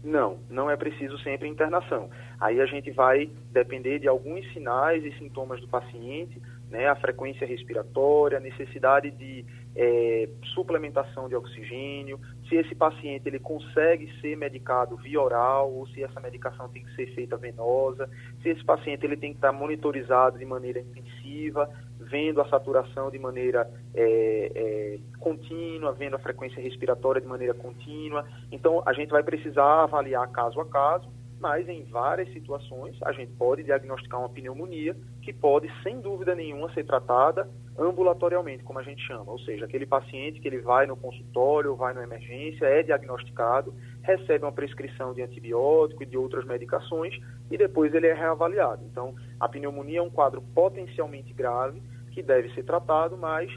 Não, 0.03 0.39
não 0.49 0.69
é 0.69 0.75
preciso 0.75 1.17
sempre 1.19 1.47
internação. 1.47 2.09
Aí 2.39 2.59
a 2.59 2.65
gente 2.65 2.91
vai 2.91 3.29
depender 3.51 3.99
de 3.99 4.07
alguns 4.07 4.45
sinais 4.53 5.03
e 5.03 5.17
sintomas 5.17 5.61
do 5.61 5.67
paciente, 5.67 6.41
né, 6.73 6.87
a 6.87 6.95
frequência 6.95 7.45
respiratória, 7.45 8.39
a 8.39 8.41
necessidade 8.41 9.11
de 9.11 9.45
é, 9.75 10.27
suplementação 10.55 11.29
de 11.29 11.35
oxigênio, 11.35 12.19
se 12.49 12.55
esse 12.55 12.73
paciente 12.73 13.27
ele 13.27 13.37
consegue 13.37 14.11
ser 14.19 14.35
medicado 14.35 14.97
via 14.97 15.21
oral 15.21 15.71
ou 15.71 15.87
se 15.89 16.03
essa 16.03 16.19
medicação 16.19 16.67
tem 16.69 16.83
que 16.83 16.95
ser 16.95 17.13
feita 17.13 17.37
venosa, 17.37 18.09
se 18.41 18.49
esse 18.49 18.65
paciente 18.65 19.05
ele 19.05 19.15
tem 19.15 19.33
que 19.33 19.37
estar 19.37 19.51
monitorizado 19.51 20.39
de 20.39 20.45
maneira 20.45 20.79
intensiva, 20.79 21.69
vendo 21.99 22.41
a 22.41 22.49
saturação 22.49 23.11
de 23.11 23.19
maneira 23.19 23.69
é, 23.93 24.51
é, 24.55 24.99
contínua, 25.19 25.93
vendo 25.93 26.15
a 26.15 26.19
frequência 26.19 26.59
respiratória 26.59 27.21
de 27.21 27.27
maneira 27.27 27.53
contínua. 27.53 28.25
Então, 28.51 28.81
a 28.83 28.93
gente 28.93 29.11
vai 29.11 29.21
precisar 29.21 29.83
avaliar 29.83 30.27
caso 30.31 30.59
a 30.59 30.65
caso 30.65 31.07
mas 31.43 31.67
em 31.67 31.83
várias 31.83 32.31
situações 32.31 32.97
a 33.03 33.11
gente 33.11 33.33
pode 33.33 33.63
diagnosticar 33.63 34.21
uma 34.21 34.29
pneumonia 34.29 34.95
que 35.21 35.33
pode, 35.33 35.69
sem 35.83 35.99
dúvida 35.99 36.33
nenhuma, 36.33 36.73
ser 36.73 36.85
tratada 36.85 37.49
ambulatorialmente, 37.77 38.63
como 38.63 38.79
a 38.79 38.83
gente 38.83 39.05
chama, 39.05 39.29
ou 39.29 39.37
seja, 39.39 39.65
aquele 39.65 39.85
paciente 39.85 40.39
que 40.39 40.47
ele 40.47 40.59
vai 40.59 40.87
no 40.87 40.95
consultório, 40.95 41.75
vai 41.75 41.93
na 41.93 42.03
emergência, 42.03 42.65
é 42.65 42.81
diagnosticado, 42.81 43.75
recebe 44.03 44.45
uma 44.45 44.53
prescrição 44.53 45.13
de 45.13 45.21
antibiótico 45.21 46.03
e 46.03 46.05
de 46.05 46.17
outras 46.17 46.45
medicações 46.45 47.13
e 47.51 47.57
depois 47.57 47.93
ele 47.93 48.07
é 48.07 48.13
reavaliado. 48.13 48.85
Então, 48.89 49.13
a 49.37 49.49
pneumonia 49.49 49.99
é 49.99 50.01
um 50.01 50.09
quadro 50.09 50.41
potencialmente 50.55 51.33
grave 51.33 51.83
que 52.11 52.23
deve 52.23 52.53
ser 52.53 52.63
tratado, 52.63 53.17
mas 53.17 53.51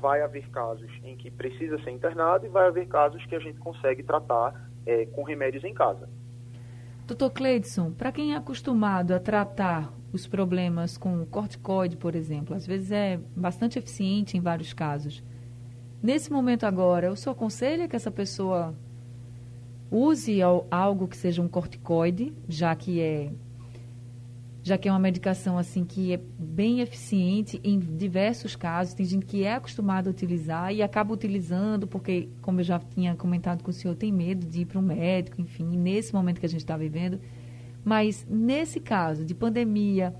vai 0.00 0.22
haver 0.22 0.48
casos 0.50 0.88
em 1.02 1.16
que 1.16 1.32
precisa 1.32 1.82
ser 1.82 1.90
internado 1.90 2.46
e 2.46 2.48
vai 2.48 2.68
haver 2.68 2.86
casos 2.86 3.26
que 3.26 3.34
a 3.34 3.40
gente 3.40 3.58
consegue 3.58 4.04
tratar 4.04 4.70
é, 4.86 5.06
com 5.06 5.24
remédios 5.24 5.64
em 5.64 5.74
casa. 5.74 6.08
Doutor 7.06 7.30
Cleidson, 7.30 7.92
para 7.92 8.10
quem 8.10 8.32
é 8.32 8.36
acostumado 8.36 9.12
a 9.12 9.20
tratar 9.20 9.92
os 10.10 10.26
problemas 10.26 10.96
com 10.96 11.26
corticoide, 11.26 11.98
por 11.98 12.14
exemplo, 12.14 12.56
às 12.56 12.66
vezes 12.66 12.90
é 12.90 13.20
bastante 13.36 13.78
eficiente 13.78 14.38
em 14.38 14.40
vários 14.40 14.72
casos. 14.72 15.22
Nesse 16.02 16.32
momento 16.32 16.64
agora, 16.64 17.12
o 17.12 17.16
senhor 17.16 17.34
aconselha 17.34 17.86
que 17.86 17.94
essa 17.94 18.10
pessoa 18.10 18.74
use 19.90 20.40
algo 20.70 21.06
que 21.06 21.16
seja 21.16 21.42
um 21.42 21.48
corticoide, 21.48 22.32
já 22.48 22.74
que 22.74 22.98
é 23.00 23.30
já 24.64 24.78
que 24.78 24.88
é 24.88 24.90
uma 24.90 24.98
medicação 24.98 25.58
assim 25.58 25.84
que 25.84 26.14
é 26.14 26.16
bem 26.38 26.80
eficiente 26.80 27.60
em 27.62 27.78
diversos 27.78 28.56
casos. 28.56 28.94
Tem 28.94 29.04
gente 29.04 29.26
que 29.26 29.44
é 29.44 29.52
acostumada 29.52 30.08
a 30.08 30.10
utilizar 30.10 30.72
e 30.72 30.82
acaba 30.82 31.12
utilizando 31.12 31.86
porque, 31.86 32.30
como 32.40 32.60
eu 32.60 32.64
já 32.64 32.78
tinha 32.78 33.14
comentado 33.14 33.62
com 33.62 33.70
o 33.70 33.74
senhor, 33.74 33.94
tem 33.94 34.10
medo 34.10 34.46
de 34.46 34.62
ir 34.62 34.64
para 34.64 34.78
um 34.78 34.82
médico, 34.82 35.38
enfim, 35.38 35.64
nesse 35.76 36.14
momento 36.14 36.40
que 36.40 36.46
a 36.46 36.48
gente 36.48 36.62
está 36.62 36.78
vivendo. 36.78 37.20
Mas 37.84 38.26
nesse 38.26 38.80
caso 38.80 39.22
de 39.22 39.34
pandemia, 39.34 40.16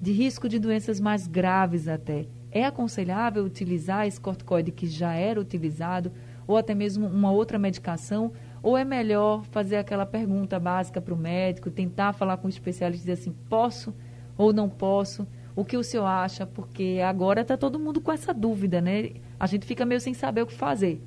de 0.00 0.10
risco 0.10 0.48
de 0.48 0.58
doenças 0.58 0.98
mais 0.98 1.26
graves 1.26 1.86
até, 1.86 2.26
é 2.50 2.64
aconselhável 2.64 3.44
utilizar 3.44 4.06
esse 4.06 4.18
corticoide 4.18 4.72
que 4.72 4.86
já 4.86 5.12
era 5.12 5.38
utilizado 5.38 6.10
ou 6.46 6.56
até 6.56 6.74
mesmo 6.74 7.06
uma 7.06 7.30
outra 7.30 7.58
medicação 7.58 8.32
ou 8.62 8.76
é 8.76 8.84
melhor 8.84 9.44
fazer 9.46 9.76
aquela 9.76 10.06
pergunta 10.06 10.60
básica 10.60 11.00
para 11.00 11.12
o 11.12 11.16
médico, 11.16 11.70
tentar 11.70 12.12
falar 12.12 12.36
com 12.36 12.46
o 12.46 12.50
especialista 12.50 13.02
e 13.02 13.12
dizer 13.12 13.20
assim, 13.20 13.36
posso 13.48 13.94
ou 14.38 14.52
não 14.52 14.68
posso? 14.68 15.26
O 15.54 15.64
que 15.64 15.76
o 15.76 15.82
senhor 15.82 16.06
acha? 16.06 16.46
Porque 16.46 17.00
agora 17.04 17.42
está 17.42 17.56
todo 17.56 17.78
mundo 17.78 18.00
com 18.00 18.12
essa 18.12 18.32
dúvida, 18.32 18.80
né? 18.80 19.10
A 19.38 19.46
gente 19.46 19.66
fica 19.66 19.84
meio 19.84 20.00
sem 20.00 20.14
saber 20.14 20.42
o 20.42 20.46
que 20.46 20.54
fazer. 20.54 21.02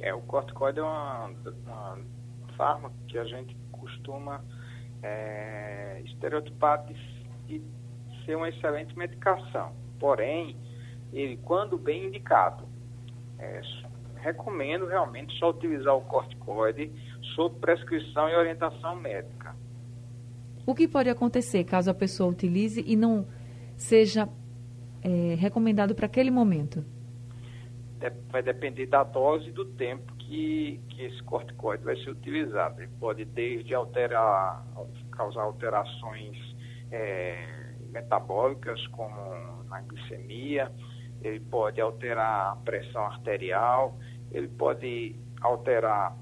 É, 0.00 0.14
o 0.14 0.20
corticoide 0.20 0.78
é 0.78 0.82
uma, 0.82 1.30
uma 1.66 1.98
fármaco 2.56 2.94
que 3.08 3.18
a 3.18 3.24
gente 3.24 3.56
costuma 3.72 4.44
é, 5.02 6.02
estereotipar 6.04 6.84
de, 6.86 6.94
de 7.48 7.62
ser 8.24 8.36
uma 8.36 8.48
excelente 8.48 8.96
medicação. 8.96 9.72
Porém, 9.98 10.56
ele, 11.12 11.36
quando 11.38 11.76
bem 11.76 12.06
indicado, 12.06 12.64
é, 13.38 13.60
recomendo 14.20 14.86
realmente 14.86 15.36
só 15.38 15.50
utilizar 15.50 15.94
o 15.94 16.02
corticoide 16.02 16.90
sob 17.34 17.58
prescrição 17.60 18.28
e 18.28 18.34
orientação 18.34 18.96
médica. 18.96 19.54
O 20.66 20.74
que 20.74 20.86
pode 20.86 21.08
acontecer 21.08 21.64
caso 21.64 21.90
a 21.90 21.94
pessoa 21.94 22.30
utilize 22.30 22.84
e 22.86 22.94
não 22.94 23.26
seja 23.76 24.28
é, 25.02 25.34
recomendado 25.36 25.94
para 25.94 26.06
aquele 26.06 26.30
momento? 26.30 26.84
vai 28.30 28.42
depender 28.42 28.86
da 28.86 29.02
dose 29.02 29.48
e 29.48 29.52
do 29.52 29.64
tempo 29.64 30.12
que, 30.14 30.80
que 30.88 31.02
esse 31.02 31.22
corticoide 31.24 31.82
vai 31.82 31.96
ser 31.96 32.10
utilizado. 32.10 32.80
Ele 32.80 32.90
pode 33.00 33.24
desde 33.24 33.74
alterar, 33.74 34.64
causar 35.10 35.42
alterações 35.42 36.36
é, 36.92 37.74
metabólicas, 37.90 38.84
como 38.88 39.64
na 39.64 39.80
glicemia, 39.80 40.70
ele 41.22 41.40
pode 41.40 41.80
alterar 41.80 42.52
a 42.52 42.56
pressão 42.56 43.04
arterial, 43.04 43.98
ele 44.30 44.48
pode 44.48 45.16
alterar 45.40 46.16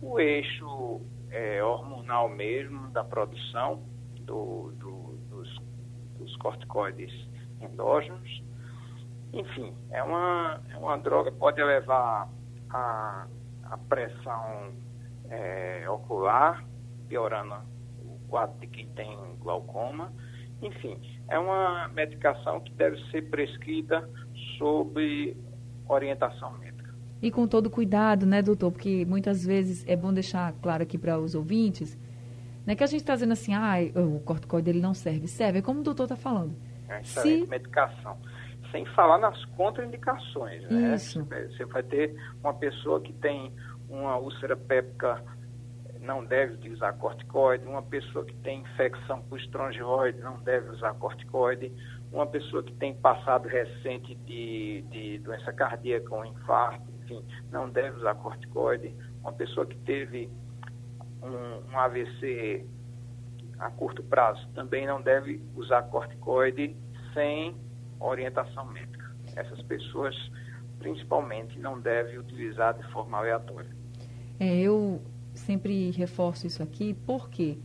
o 0.00 0.18
eixo 0.18 1.00
é, 1.30 1.62
hormonal 1.62 2.28
mesmo 2.28 2.88
da 2.90 3.04
produção 3.04 3.82
do, 4.20 4.72
do, 4.76 5.16
dos, 5.28 5.62
dos 6.18 6.36
corticoides 6.36 7.12
endógenos. 7.60 8.42
Enfim, 9.32 9.74
é 9.90 10.02
uma, 10.02 10.60
é 10.70 10.76
uma 10.76 10.96
droga 10.96 11.30
que 11.30 11.38
pode 11.38 11.60
elevar 11.60 12.28
a, 12.70 13.26
a 13.64 13.78
pressão 13.88 14.72
é, 15.28 15.88
ocular, 15.88 16.64
piorando 17.08 17.54
o 18.02 18.18
quadro 18.28 18.58
de 18.60 18.66
quem 18.68 18.88
tem 18.90 19.36
glaucoma. 19.38 20.12
Enfim, 20.62 21.00
é 21.28 21.38
uma 21.38 21.88
medicação 21.88 22.60
que 22.60 22.72
deve 22.72 22.98
ser 23.10 23.28
prescrita 23.30 24.08
sob 24.58 25.36
orientação 25.88 26.52
médica. 26.58 26.94
E 27.22 27.30
com 27.30 27.46
todo 27.48 27.70
cuidado, 27.70 28.26
né, 28.26 28.42
doutor? 28.42 28.70
Porque 28.70 29.04
muitas 29.04 29.44
vezes 29.44 29.84
é 29.88 29.96
bom 29.96 30.12
deixar 30.12 30.52
claro 30.60 30.82
aqui 30.82 30.98
para 30.98 31.18
os 31.18 31.34
ouvintes, 31.34 31.98
né, 32.66 32.74
que 32.74 32.84
a 32.84 32.86
gente 32.86 33.00
está 33.00 33.14
dizendo 33.14 33.32
assim, 33.32 33.54
ah, 33.54 33.76
o 33.96 34.20
corticoide 34.20 34.70
ele 34.70 34.80
não 34.80 34.92
serve. 34.92 35.26
Serve, 35.26 35.60
é 35.60 35.62
como 35.62 35.80
o 35.80 35.82
doutor 35.82 36.04
está 36.04 36.16
falando. 36.16 36.54
É 36.88 37.00
excelente 37.00 37.44
Se... 37.44 37.50
medicação. 37.50 38.18
Sem 38.70 38.84
falar 38.86 39.18
nas 39.18 39.42
contraindicações, 39.56 40.62
né? 40.68 40.94
Isso. 40.94 41.24
Você 41.24 41.64
vai 41.64 41.82
ter 41.82 42.14
uma 42.44 42.52
pessoa 42.52 43.00
que 43.00 43.14
tem 43.14 43.50
uma 43.88 44.18
úlcera 44.18 44.54
péptica 44.54 45.24
não 46.00 46.24
deve 46.24 46.54
utilizar 46.54 46.96
corticoide, 46.96 47.66
uma 47.66 47.82
pessoa 47.82 48.24
que 48.24 48.34
tem 48.36 48.60
infecção 48.60 49.20
por 49.22 49.38
estrongiloide 49.38 50.18
não 50.20 50.38
deve 50.40 50.70
usar 50.70 50.94
corticoide, 50.94 51.72
uma 52.12 52.26
pessoa 52.26 52.62
que 52.62 52.72
tem 52.74 52.94
passado 52.94 53.48
recente 53.48 54.14
de, 54.14 54.82
de 54.90 55.18
doença 55.18 55.52
cardíaca 55.52 56.14
ou 56.14 56.24
infarto, 56.24 56.90
enfim, 57.02 57.24
não 57.50 57.68
deve 57.68 57.98
usar 57.98 58.14
corticoide. 58.16 58.94
Uma 59.20 59.32
pessoa 59.32 59.66
que 59.66 59.76
teve 59.78 60.30
um, 61.22 61.72
um 61.72 61.78
AVC 61.78 62.66
a 63.58 63.70
curto 63.70 64.02
prazo 64.04 64.46
também 64.54 64.86
não 64.86 65.02
deve 65.02 65.42
usar 65.56 65.82
corticoide 65.82 66.76
sem 67.12 67.56
orientação 68.00 68.64
médica. 68.66 69.12
Essas 69.34 69.60
pessoas, 69.62 70.14
principalmente, 70.78 71.58
não 71.58 71.80
devem 71.80 72.18
utilizar 72.18 72.74
de 72.74 72.90
forma 72.92 73.18
aleatória. 73.18 73.70
É, 74.38 74.60
eu 74.60 75.02
sempre 75.34 75.90
reforço 75.90 76.46
isso 76.46 76.62
aqui, 76.62 76.94
por 76.94 77.28
quê? 77.28 77.58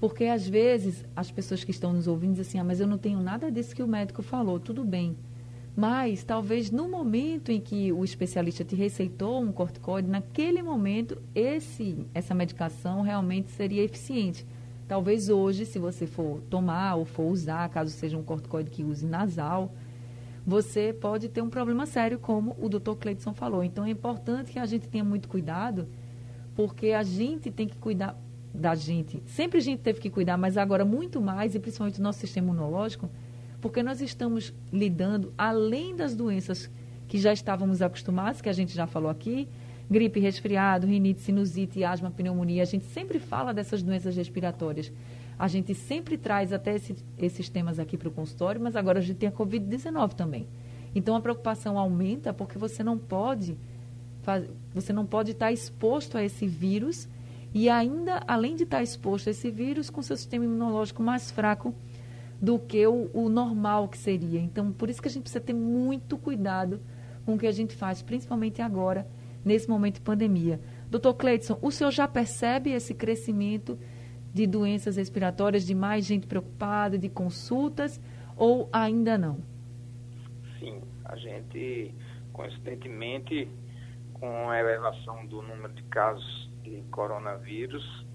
Porque 0.00 0.24
às 0.24 0.48
vezes 0.48 1.04
as 1.14 1.30
pessoas 1.30 1.64
que 1.64 1.70
estão 1.70 1.92
nos 1.92 2.06
ouvindo 2.06 2.34
dizem 2.34 2.42
assim, 2.42 2.58
ah, 2.58 2.64
mas 2.64 2.80
eu 2.80 2.86
não 2.86 2.98
tenho 2.98 3.20
nada 3.20 3.50
disso 3.50 3.74
que 3.74 3.82
o 3.82 3.88
médico 3.88 4.22
falou, 4.22 4.60
tudo 4.60 4.84
bem. 4.84 5.16
Mas 5.76 6.24
talvez 6.24 6.70
no 6.70 6.88
momento 6.88 7.52
em 7.52 7.60
que 7.60 7.92
o 7.92 8.04
especialista 8.04 8.64
te 8.64 8.74
receitou 8.74 9.40
um 9.40 9.52
corticoide, 9.52 10.08
naquele 10.08 10.62
momento 10.62 11.20
esse, 11.34 12.06
essa 12.14 12.34
medicação 12.34 13.00
realmente 13.00 13.50
seria 13.50 13.82
eficiente. 13.82 14.46
Talvez 14.88 15.28
hoje, 15.28 15.66
se 15.66 15.78
você 15.78 16.06
for 16.06 16.40
tomar 16.48 16.94
ou 16.94 17.04
for 17.04 17.30
usar, 17.30 17.68
caso 17.68 17.90
seja 17.90 18.16
um 18.16 18.22
corticoide 18.22 18.70
que 18.70 18.82
use 18.82 19.04
nasal, 19.06 19.72
você 20.46 20.92
pode 20.92 21.28
ter 21.28 21.42
um 21.42 21.50
problema 21.50 21.84
sério, 21.84 22.18
como 22.18 22.56
o 22.58 22.68
doutor 22.68 22.96
Cleidson 22.96 23.34
falou. 23.34 23.62
Então 23.62 23.84
é 23.84 23.90
importante 23.90 24.50
que 24.50 24.58
a 24.58 24.64
gente 24.64 24.88
tenha 24.88 25.04
muito 25.04 25.28
cuidado, 25.28 25.86
porque 26.56 26.92
a 26.92 27.02
gente 27.02 27.50
tem 27.50 27.68
que 27.68 27.76
cuidar 27.76 28.18
da 28.52 28.74
gente. 28.74 29.22
Sempre 29.26 29.58
a 29.58 29.60
gente 29.60 29.80
teve 29.80 30.00
que 30.00 30.10
cuidar, 30.10 30.36
mas 30.36 30.56
agora 30.56 30.84
muito 30.84 31.20
mais, 31.20 31.54
e 31.54 31.58
principalmente 31.58 32.00
o 32.00 32.02
nosso 32.02 32.18
sistema 32.20 32.48
imunológico, 32.48 33.08
porque 33.60 33.82
nós 33.82 34.00
estamos 34.00 34.52
lidando, 34.72 35.32
além 35.36 35.94
das 35.94 36.14
doenças 36.14 36.70
que 37.06 37.18
já 37.18 37.32
estávamos 37.32 37.82
acostumados, 37.82 38.40
que 38.40 38.48
a 38.48 38.52
gente 38.52 38.74
já 38.74 38.86
falou 38.86 39.10
aqui, 39.10 39.48
gripe, 39.90 40.20
resfriado, 40.20 40.86
rinite, 40.86 41.20
sinusite, 41.20 41.82
asma, 41.82 42.10
pneumonia, 42.10 42.62
a 42.62 42.66
gente 42.66 42.84
sempre 42.86 43.18
fala 43.18 43.52
dessas 43.52 43.82
doenças 43.82 44.14
respiratórias. 44.16 44.92
A 45.38 45.48
gente 45.48 45.74
sempre 45.74 46.18
traz 46.18 46.52
até 46.52 46.74
esse, 46.74 46.96
esses 47.16 47.48
temas 47.48 47.78
aqui 47.78 47.96
para 47.96 48.08
o 48.08 48.10
consultório, 48.10 48.60
mas 48.60 48.76
agora 48.76 48.98
a 48.98 49.02
gente 49.02 49.16
tem 49.16 49.28
a 49.28 49.32
Covid-19 49.32 50.14
também. 50.14 50.46
Então 50.94 51.14
a 51.14 51.20
preocupação 51.20 51.78
aumenta 51.78 52.32
porque 52.32 52.58
você 52.58 52.82
não 52.82 52.98
pode 52.98 53.56
você 54.74 54.92
não 54.92 55.06
pode 55.06 55.30
estar 55.30 55.50
exposto 55.50 56.18
a 56.18 56.22
esse 56.22 56.46
vírus 56.46 57.08
e 57.54 57.68
ainda, 57.68 58.22
além 58.26 58.56
de 58.56 58.64
estar 58.64 58.82
exposto 58.82 59.28
a 59.28 59.30
esse 59.30 59.50
vírus, 59.50 59.90
com 59.90 60.02
seu 60.02 60.16
sistema 60.16 60.44
imunológico 60.44 61.02
mais 61.02 61.30
fraco, 61.30 61.74
do 62.40 62.58
que 62.58 62.86
o, 62.86 63.10
o 63.12 63.28
normal 63.28 63.88
que 63.88 63.98
seria. 63.98 64.40
Então, 64.40 64.72
por 64.72 64.88
isso 64.88 65.02
que 65.02 65.08
a 65.08 65.10
gente 65.10 65.22
precisa 65.22 65.44
ter 65.44 65.54
muito 65.54 66.16
cuidado 66.16 66.80
com 67.24 67.34
o 67.34 67.38
que 67.38 67.46
a 67.46 67.52
gente 67.52 67.74
faz, 67.74 68.00
principalmente 68.00 68.62
agora, 68.62 69.06
nesse 69.44 69.68
momento 69.68 69.96
de 69.96 70.00
pandemia. 70.02 70.60
Doutor 70.90 71.14
Cleidson, 71.14 71.58
o 71.60 71.70
senhor 71.70 71.90
já 71.90 72.06
percebe 72.06 72.70
esse 72.70 72.94
crescimento 72.94 73.78
de 74.32 74.46
doenças 74.46 74.96
respiratórias, 74.96 75.66
de 75.66 75.74
mais 75.74 76.04
gente 76.04 76.26
preocupada, 76.26 76.96
de 76.96 77.08
consultas, 77.08 78.00
ou 78.36 78.68
ainda 78.72 79.18
não? 79.18 79.38
Sim, 80.58 80.80
a 81.04 81.16
gente, 81.16 81.94
coincidentemente, 82.32 83.48
com 84.14 84.48
a 84.48 84.58
elevação 84.58 85.26
do 85.26 85.42
número 85.42 85.72
de 85.72 85.82
casos 85.84 86.47
de 86.62 86.82
coronavírus, 86.90 88.06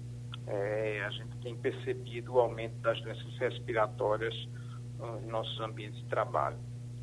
é, 0.46 1.02
a 1.04 1.10
gente 1.10 1.36
tem 1.38 1.56
percebido 1.56 2.34
o 2.34 2.38
aumento 2.38 2.74
das 2.80 3.00
doenças 3.00 3.38
respiratórias 3.38 4.34
nos 4.98 5.26
nossos 5.26 5.60
ambientes 5.60 5.98
de 6.00 6.06
trabalho, 6.06 6.58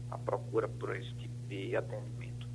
a 0.09 0.17
procura 0.17 0.67
por 0.67 0.95
esse 0.95 1.13
tipo 1.15 1.33
de 1.47 1.75
atendimento. 1.75 2.47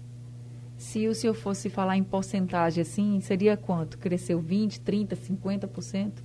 Se 0.77 1.09
o 1.09 1.15
senhor 1.15 1.35
fosse 1.35 1.71
falar 1.71 1.97
em 1.97 2.05
porcentagem 2.05 2.83
assim, 2.83 3.21
seria 3.21 3.57
quanto? 3.57 3.99
Cresceu 3.99 4.41
20, 4.41 4.81
30, 4.81 5.17
50%? 5.17 6.23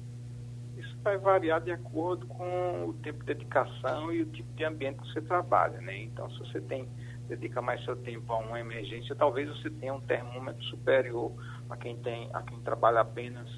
Isso 0.77 0.97
vai 1.03 1.17
variar 1.17 1.61
de 1.61 1.71
acordo 1.71 2.27
com 2.27 2.85
o 2.87 2.93
tempo 3.01 3.19
de 3.19 3.33
dedicação 3.33 4.11
e 4.11 4.21
o 4.21 4.25
tipo 4.25 4.53
de 4.53 4.65
ambiente 4.65 4.99
que 5.01 5.07
você 5.07 5.21
trabalha, 5.21 5.79
né? 5.79 6.03
Então, 6.03 6.29
se 6.31 6.39
você 6.39 6.59
tem 6.61 6.87
dedica 7.31 7.61
mais 7.61 7.83
seu 7.85 7.95
tempo 7.95 8.31
a 8.33 8.37
uma 8.39 8.59
emergência, 8.59 9.15
talvez 9.15 9.47
você 9.47 9.69
tenha 9.69 9.93
um 9.93 10.01
termômetro 10.01 10.61
superior 10.65 11.31
a 11.71 11.77
quem 11.77 11.95
tem, 11.97 12.29
a 12.33 12.41
quem 12.41 12.59
trabalha 12.61 13.01
apenas 13.01 13.49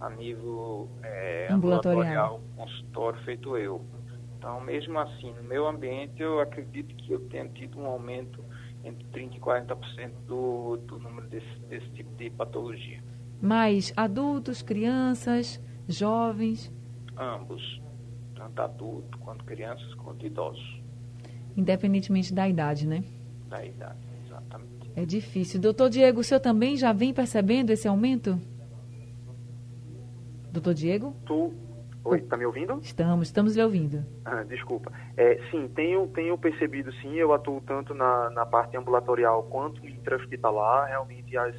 a 0.00 0.08
nível 0.10 0.88
é, 1.02 1.48
ambulatorial. 1.50 2.40
consultório, 2.56 3.20
feito 3.24 3.56
eu. 3.56 3.84
Então, 4.36 4.60
mesmo 4.60 4.98
assim, 4.98 5.32
no 5.34 5.42
meu 5.42 5.66
ambiente, 5.66 6.22
eu 6.22 6.40
acredito 6.40 6.94
que 6.94 7.12
eu 7.12 7.20
tenho 7.28 7.48
tido 7.50 7.78
um 7.78 7.86
aumento 7.86 8.42
entre 8.84 9.04
30% 9.08 9.36
e 9.36 9.40
40% 9.40 10.10
do, 10.26 10.76
do 10.86 10.98
número 10.98 11.28
desse, 11.28 11.58
desse 11.68 11.88
tipo 11.90 12.14
de 12.14 12.30
patologia. 12.30 13.02
Mais 13.42 13.92
adultos, 13.96 14.62
crianças, 14.62 15.60
jovens? 15.88 16.72
Ambos, 17.16 17.82
tanto 18.34 18.62
adultos 18.62 19.20
quanto 19.20 19.44
crianças, 19.44 19.92
quanto 19.94 20.24
idosos. 20.24 20.80
Independentemente 21.56 22.32
da 22.32 22.48
idade, 22.48 22.86
né? 22.86 23.02
Da 23.48 23.64
idade. 23.64 24.07
É 24.98 25.04
difícil. 25.04 25.60
Doutor 25.60 25.90
Diego, 25.90 26.18
o 26.18 26.24
senhor 26.24 26.40
também 26.40 26.76
já 26.76 26.92
vem 26.92 27.14
percebendo 27.14 27.70
esse 27.70 27.86
aumento? 27.86 28.36
Doutor 30.50 30.74
Diego? 30.74 31.14
Tu... 31.24 31.54
Oi, 32.04 32.18
está 32.18 32.36
me 32.36 32.44
ouvindo? 32.44 32.80
Estamos, 32.82 33.28
estamos 33.28 33.54
lhe 33.54 33.62
ouvindo. 33.62 34.04
Ah, 34.24 34.42
desculpa. 34.42 34.90
É, 35.16 35.38
sim, 35.52 35.68
tenho, 35.68 36.08
tenho 36.08 36.36
percebido 36.36 36.92
sim, 36.94 37.14
eu 37.14 37.32
atuo 37.32 37.60
tanto 37.60 37.94
na, 37.94 38.28
na 38.30 38.44
parte 38.44 38.76
ambulatorial 38.76 39.44
quanto 39.44 39.86
intra-hospitalar, 39.86 40.88
realmente 40.88 41.36
as, 41.36 41.54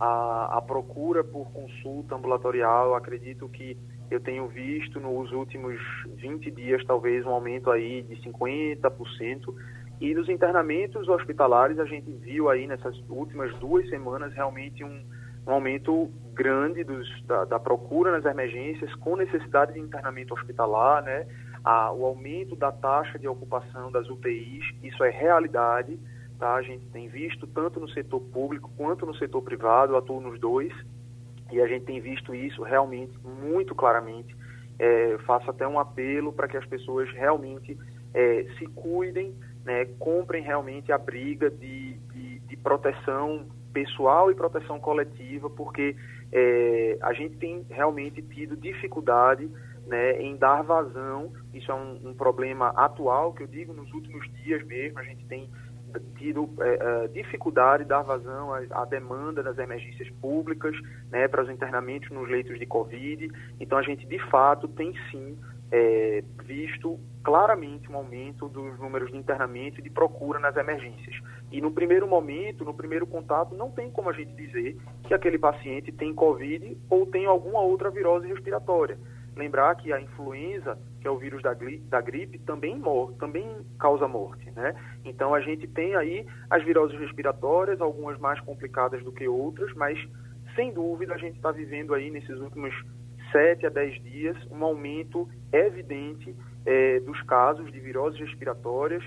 a, 0.00 0.58
a 0.58 0.62
procura 0.62 1.22
por 1.22 1.52
consulta 1.52 2.16
ambulatorial, 2.16 2.96
acredito 2.96 3.48
que 3.48 3.78
eu 4.10 4.18
tenho 4.18 4.48
visto 4.48 4.98
nos 4.98 5.30
últimos 5.30 5.78
20 6.16 6.50
dias 6.50 6.84
talvez 6.84 7.24
um 7.24 7.30
aumento 7.30 7.70
aí 7.70 8.02
de 8.02 8.16
50%, 8.28 9.54
e 10.02 10.14
nos 10.14 10.28
internamentos 10.28 11.08
hospitalares 11.08 11.78
a 11.78 11.84
gente 11.84 12.10
viu 12.10 12.50
aí 12.50 12.66
nessas 12.66 12.98
últimas 13.08 13.54
duas 13.58 13.88
semanas 13.88 14.34
realmente 14.34 14.82
um 14.84 15.00
um 15.46 15.52
aumento 15.52 16.10
grande 16.32 16.84
dos, 16.84 17.08
da, 17.26 17.44
da, 17.44 17.58
procura 17.58 18.12
nas 18.12 18.24
emergências, 18.24 18.94
com 18.96 19.16
necessidade 19.16 19.72
de 19.74 19.80
internamento 19.80 20.34
hospitalar, 20.34 21.02
né? 21.02 21.26
A, 21.64 21.92
o 21.92 22.04
aumento 22.04 22.56
da 22.56 22.70
taxa 22.72 23.18
de 23.18 23.26
ocupação 23.26 23.90
das 23.90 24.08
UTIs, 24.08 24.64
isso 24.82 25.02
é 25.02 25.10
realidade, 25.10 25.98
tá? 26.38 26.54
A 26.54 26.62
gente 26.62 26.86
tem 26.86 27.08
visto 27.08 27.46
tanto 27.46 27.80
no 27.80 27.88
setor 27.88 28.20
público 28.20 28.70
quanto 28.76 29.04
no 29.04 29.14
setor 29.16 29.42
privado, 29.42 29.92
eu 29.92 29.98
atuo 29.98 30.20
nos 30.20 30.38
dois, 30.38 30.72
e 31.50 31.60
a 31.60 31.66
gente 31.66 31.84
tem 31.84 32.00
visto 32.00 32.34
isso 32.34 32.62
realmente 32.62 33.12
muito 33.24 33.74
claramente. 33.74 34.34
É, 34.78 35.18
faço 35.26 35.50
até 35.50 35.66
um 35.66 35.78
apelo 35.78 36.32
para 36.32 36.48
que 36.48 36.56
as 36.56 36.66
pessoas 36.66 37.10
realmente 37.10 37.76
é, 38.14 38.46
se 38.58 38.66
cuidem, 38.66 39.34
né? 39.64 39.86
comprem 39.98 40.42
realmente 40.42 40.92
a 40.92 40.98
briga 40.98 41.50
de, 41.50 41.94
de, 42.12 42.38
de 42.40 42.56
proteção 42.56 43.46
pessoal 43.72 44.30
e 44.30 44.34
proteção 44.34 44.78
coletiva, 44.78 45.48
porque 45.48 45.96
é, 46.30 46.98
a 47.00 47.12
gente 47.12 47.36
tem 47.36 47.64
realmente 47.70 48.22
tido 48.22 48.56
dificuldade 48.56 49.50
né, 49.86 50.20
em 50.20 50.36
dar 50.36 50.62
vazão. 50.62 51.32
Isso 51.52 51.70
é 51.70 51.74
um, 51.74 52.10
um, 52.10 52.14
problema 52.14 52.68
atual, 52.70 53.32
que 53.32 53.42
eu 53.42 53.46
digo 53.46 53.72
nos 53.72 53.92
últimos 53.92 54.30
dias 54.42 54.64
mesmo, 54.64 54.98
a 54.98 55.02
gente 55.02 55.24
tem 55.26 55.50
tido 56.16 56.48
é, 56.60 57.04
é, 57.04 57.08
dificuldade 57.08 57.82
de 57.82 57.90
dar 57.90 58.02
vazão 58.02 58.54
à, 58.54 58.60
à, 58.70 58.84
demanda 58.84 59.42
das 59.42 59.58
emergências 59.58 60.08
públicas, 60.20 60.74
né, 61.10 61.28
para 61.28 61.42
os 61.42 61.50
internamentos 61.50 62.10
nos 62.10 62.28
leitos 62.28 62.58
de 62.58 62.64
Covid. 62.64 63.30
Então, 63.60 63.76
a 63.76 63.82
gente, 63.82 64.06
de 64.06 64.18
fato, 64.30 64.68
tem 64.68 64.94
sim 65.10 65.36
é, 65.72 66.22
visto 66.44 67.00
claramente 67.24 67.90
um 67.90 67.96
aumento 67.96 68.46
dos 68.46 68.78
números 68.78 69.10
de 69.10 69.16
internamento 69.16 69.80
e 69.80 69.82
de 69.82 69.88
procura 69.88 70.38
nas 70.38 70.54
emergências. 70.54 71.16
E 71.50 71.60
no 71.62 71.70
primeiro 71.70 72.06
momento, 72.06 72.64
no 72.64 72.74
primeiro 72.74 73.06
contato, 73.06 73.54
não 73.54 73.70
tem 73.70 73.90
como 73.90 74.10
a 74.10 74.12
gente 74.12 74.34
dizer 74.34 74.76
que 75.04 75.14
aquele 75.14 75.38
paciente 75.38 75.90
tem 75.90 76.12
Covid 76.12 76.76
ou 76.90 77.06
tem 77.06 77.24
alguma 77.24 77.62
outra 77.62 77.90
virose 77.90 78.26
respiratória. 78.28 78.98
Lembrar 79.34 79.74
que 79.76 79.90
a 79.94 80.00
influenza, 80.00 80.78
que 81.00 81.08
é 81.08 81.10
o 81.10 81.16
vírus 81.16 81.42
da, 81.42 81.56
da 81.88 82.00
gripe, 82.02 82.38
também, 82.40 82.78
também 83.18 83.56
causa 83.78 84.06
morte, 84.06 84.50
né? 84.50 84.74
Então 85.06 85.34
a 85.34 85.40
gente 85.40 85.66
tem 85.66 85.96
aí 85.96 86.26
as 86.50 86.62
viroses 86.62 86.98
respiratórias, 87.00 87.80
algumas 87.80 88.18
mais 88.18 88.38
complicadas 88.40 89.02
do 89.02 89.10
que 89.10 89.26
outras, 89.26 89.72
mas 89.74 89.98
sem 90.54 90.70
dúvida 90.70 91.14
a 91.14 91.18
gente 91.18 91.36
está 91.36 91.50
vivendo 91.50 91.94
aí 91.94 92.10
nesses 92.10 92.38
últimos 92.40 92.74
7 93.32 93.66
a 93.66 93.70
10 93.70 94.02
dias 94.02 94.36
um 94.50 94.62
aumento 94.62 95.28
evidente 95.52 96.34
é, 96.64 97.00
dos 97.00 97.20
casos 97.22 97.72
de 97.72 97.80
viroses 97.80 98.20
respiratórias, 98.20 99.02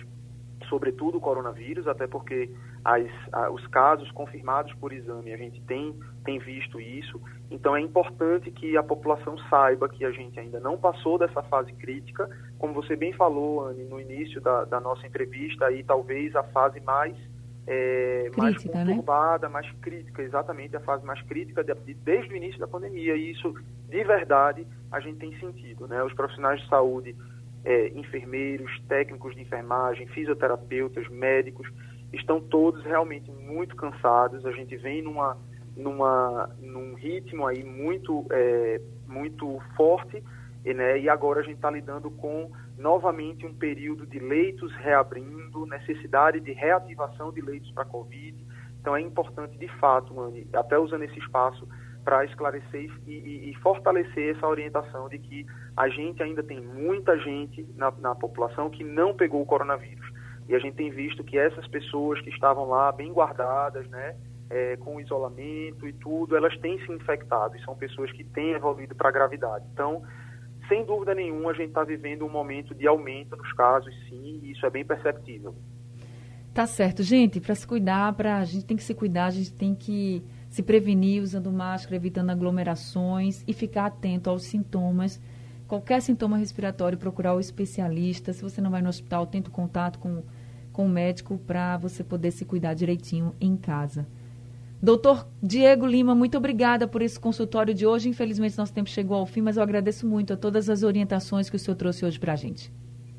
sobretudo 0.68 1.20
coronavírus, 1.20 1.88
até 1.88 2.08
porque 2.08 2.50
as, 2.84 3.08
a, 3.32 3.50
os 3.50 3.66
casos 3.68 4.12
confirmados 4.12 4.74
por 4.76 4.94
exame, 4.94 5.34
a 5.34 5.38
gente 5.38 5.62
tem, 5.62 5.98
tem 6.24 6.38
visto 6.40 6.80
isso. 6.80 7.20
Então 7.50 7.76
é 7.76 7.82
importante 7.82 8.52
que 8.52 8.78
a 8.78 8.84
população 8.84 9.38
saiba 9.50 9.90
que 9.90 10.06
a 10.06 10.12
gente 10.12 10.40
ainda 10.40 10.60
não 10.60 10.78
passou 10.78 11.18
dessa 11.18 11.42
fase 11.44 11.72
crítica. 11.74 12.30
Como 12.60 12.74
você 12.74 12.96
bem 12.96 13.14
falou, 13.14 13.66
Anne, 13.66 13.86
no 13.86 14.00
início 14.00 14.42
da, 14.42 14.66
da 14.66 14.80
nossa 14.80 15.06
entrevista, 15.06 15.66
aí 15.66 15.84
talvez 15.84 16.36
a 16.36 16.44
fase 16.44 16.80
mais, 16.80 17.16
é, 17.68 18.30
crítica, 18.32 18.42
mais 18.42 18.88
né? 18.88 18.94
conturbada, 18.94 19.48
né? 19.48 19.54
mais 19.54 19.72
crítica, 19.82 20.22
exatamente 20.22 20.76
a 20.76 20.80
fase 20.80 21.06
mais 21.06 21.22
crítica 21.24 21.64
de, 21.64 21.74
de, 21.74 21.94
desde 21.94 22.34
o 22.34 22.38
início 22.38 22.60
da 22.60 22.68
pandemia. 22.68 23.16
E 23.16 23.32
isso, 23.32 23.54
de 23.90 24.04
verdade, 24.04 24.68
a 24.92 25.00
gente 25.00 25.18
tem 25.18 25.38
sentido. 25.40 25.88
Né? 25.88 26.04
Os 26.04 26.14
profissionais 26.14 26.62
de 26.62 26.70
saúde 26.70 27.16
é, 27.64 27.90
enfermeiros, 27.90 28.72
técnicos 28.88 29.34
de 29.36 29.42
enfermagem, 29.42 30.08
fisioterapeutas, 30.08 31.08
médicos, 31.10 31.68
estão 32.14 32.40
todos 32.40 32.84
realmente 32.84 33.32
muito 33.32 33.76
cansados. 33.76 34.46
A 34.46 34.52
gente 34.52 34.78
vem 34.78 35.02
numa, 35.02 35.38
numa, 35.76 36.50
num 36.60 36.94
ritmo 36.94 37.48
aí 37.48 37.64
muito, 37.64 38.26
é, 38.32 38.80
muito 39.08 39.60
forte, 39.76 40.24
e, 40.66 40.74
né, 40.74 41.00
e 41.00 41.08
agora 41.08 41.42
a 41.42 41.44
gente 41.44 41.58
está 41.58 41.70
lidando 41.70 42.10
com 42.10 42.52
novamente 42.76 43.46
um 43.46 43.54
período 43.54 44.08
de 44.08 44.18
leitos 44.18 44.76
reabrindo, 44.78 45.68
necessidade 45.68 46.40
de 46.40 46.52
reativação 46.54 47.32
de 47.32 47.40
leitos 47.40 47.72
para 47.72 47.86
Covid. 47.86 48.36
Então 48.82 48.96
é 48.96 49.02
importante, 49.02 49.58
de 49.58 49.68
fato, 49.80 50.14
Mani, 50.14 50.48
até 50.54 50.78
usando 50.78 51.04
esse 51.04 51.20
espaço 51.20 51.68
para 52.04 52.26
esclarecer 52.26 52.90
e, 53.06 53.12
e, 53.12 53.50
e, 53.52 53.56
fortalecer 53.56 54.36
essa 54.36 54.48
orientação 54.48 55.08
de 55.08 55.20
que 55.20 55.46
a 55.78 55.88
gente 55.88 56.22
ainda 56.22 56.42
tem 56.44 56.60
muita 56.60 57.18
gente 57.20 57.68
na, 57.76 57.92
na, 57.92 58.16
população 58.16 58.70
que 58.70 58.84
não 58.84 59.16
pegou 59.16 59.42
o 59.42 59.46
coronavírus. 59.46 60.06
E 60.48 60.56
a 60.56 60.60
gente 60.60 60.76
tem 60.76 60.92
visto 60.92 61.24
que 61.24 61.38
essas 61.38 61.68
pessoas 61.68 62.22
que 62.22 62.30
estavam 62.30 62.66
lá 62.68 62.92
bem 62.92 63.12
guardadas, 63.12 63.88
né, 63.90 64.16
é, 64.50 64.78
com 64.78 65.00
isolamento 65.00 65.88
e 65.88 65.94
tudo, 65.94 66.36
elas 66.36 66.56
têm 66.60 66.80
se 66.86 66.92
infectado 66.92 67.56
e 67.58 67.64
são 67.64 67.76
pessoas 67.76 68.12
que 68.12 68.24
têm 68.24 68.52
evoluído 68.52 68.94
para 68.96 69.10
a 69.10 69.12
gravidade. 69.12 69.66
Então, 69.74 70.04
sem 70.68 70.86
dúvida 70.86 71.14
nenhuma, 71.14 71.52
a 71.52 71.54
gente 71.54 71.70
está 71.70 71.84
vivendo 71.84 72.26
um 72.26 72.30
momento 72.30 72.74
de 72.74 72.88
aumento 72.88 73.36
nos 73.36 73.52
casos, 73.54 73.94
sim, 74.10 74.40
e 74.44 74.52
isso 74.52 74.66
é 74.66 74.70
bem 74.70 74.86
perceptível. 74.86 75.56
Tá 76.54 76.66
certo, 76.66 77.04
gente. 77.04 77.42
Para 77.42 77.54
se 77.54 77.68
cuidar, 77.68 78.14
para 78.14 78.38
a 78.38 78.46
gente 78.46 78.66
tem 78.66 78.78
que 78.78 78.84
se 78.84 78.94
cuidar, 78.94 79.26
a 79.26 79.32
gente 79.32 79.52
tem 79.52 79.76
que 79.76 80.24
se 80.48 80.64
prevenir 80.64 81.22
usando 81.22 81.52
máscara, 81.52 81.98
evitando 81.98 82.30
aglomerações 82.30 83.44
e 83.46 83.52
ficar 83.52 83.88
atento 83.88 84.30
aos 84.30 84.44
sintomas. 84.44 85.22
Qualquer 85.68 86.02
sintoma 86.02 86.38
respiratório, 86.38 86.98
procurar 86.98 87.34
o 87.34 87.42
especialista. 87.42 88.32
Se 88.32 88.42
você 88.42 88.62
não 88.62 88.72
vai 88.72 88.82
no 88.82 88.88
hospital, 88.88 89.28
tenta 89.28 89.50
o 89.50 89.52
contato 89.52 90.00
com, 90.00 90.24
com 90.72 90.86
o 90.86 90.90
médico 90.90 91.38
para 91.40 91.76
você 91.76 92.06
poder 92.06 92.32
se 92.32 92.46
cuidar 92.46 92.74
direitinho 92.74 93.36
em 93.42 93.58
casa. 93.58 94.08
Doutor 94.86 95.28
Diego 95.42 95.84
Lima, 95.84 96.14
muito 96.14 96.38
obrigada 96.38 96.88
por 96.88 97.02
esse 97.02 97.20
consultório 97.20 97.74
de 97.74 97.88
hoje. 97.88 98.08
Infelizmente, 98.08 98.56
nosso 98.56 98.72
tempo 98.72 98.88
chegou 98.88 99.18
ao 99.18 99.26
fim, 99.26 99.42
mas 99.42 99.58
eu 99.58 99.64
agradeço 99.64 100.08
muito 100.08 100.32
a 100.32 100.38
todas 100.38 100.70
as 100.70 100.84
orientações 100.84 101.50
que 101.50 101.56
o 101.56 101.60
senhor 101.60 101.76
trouxe 101.76 102.06
hoje 102.06 102.20
para 102.20 102.34
a 102.34 102.36
gente. 102.36 102.72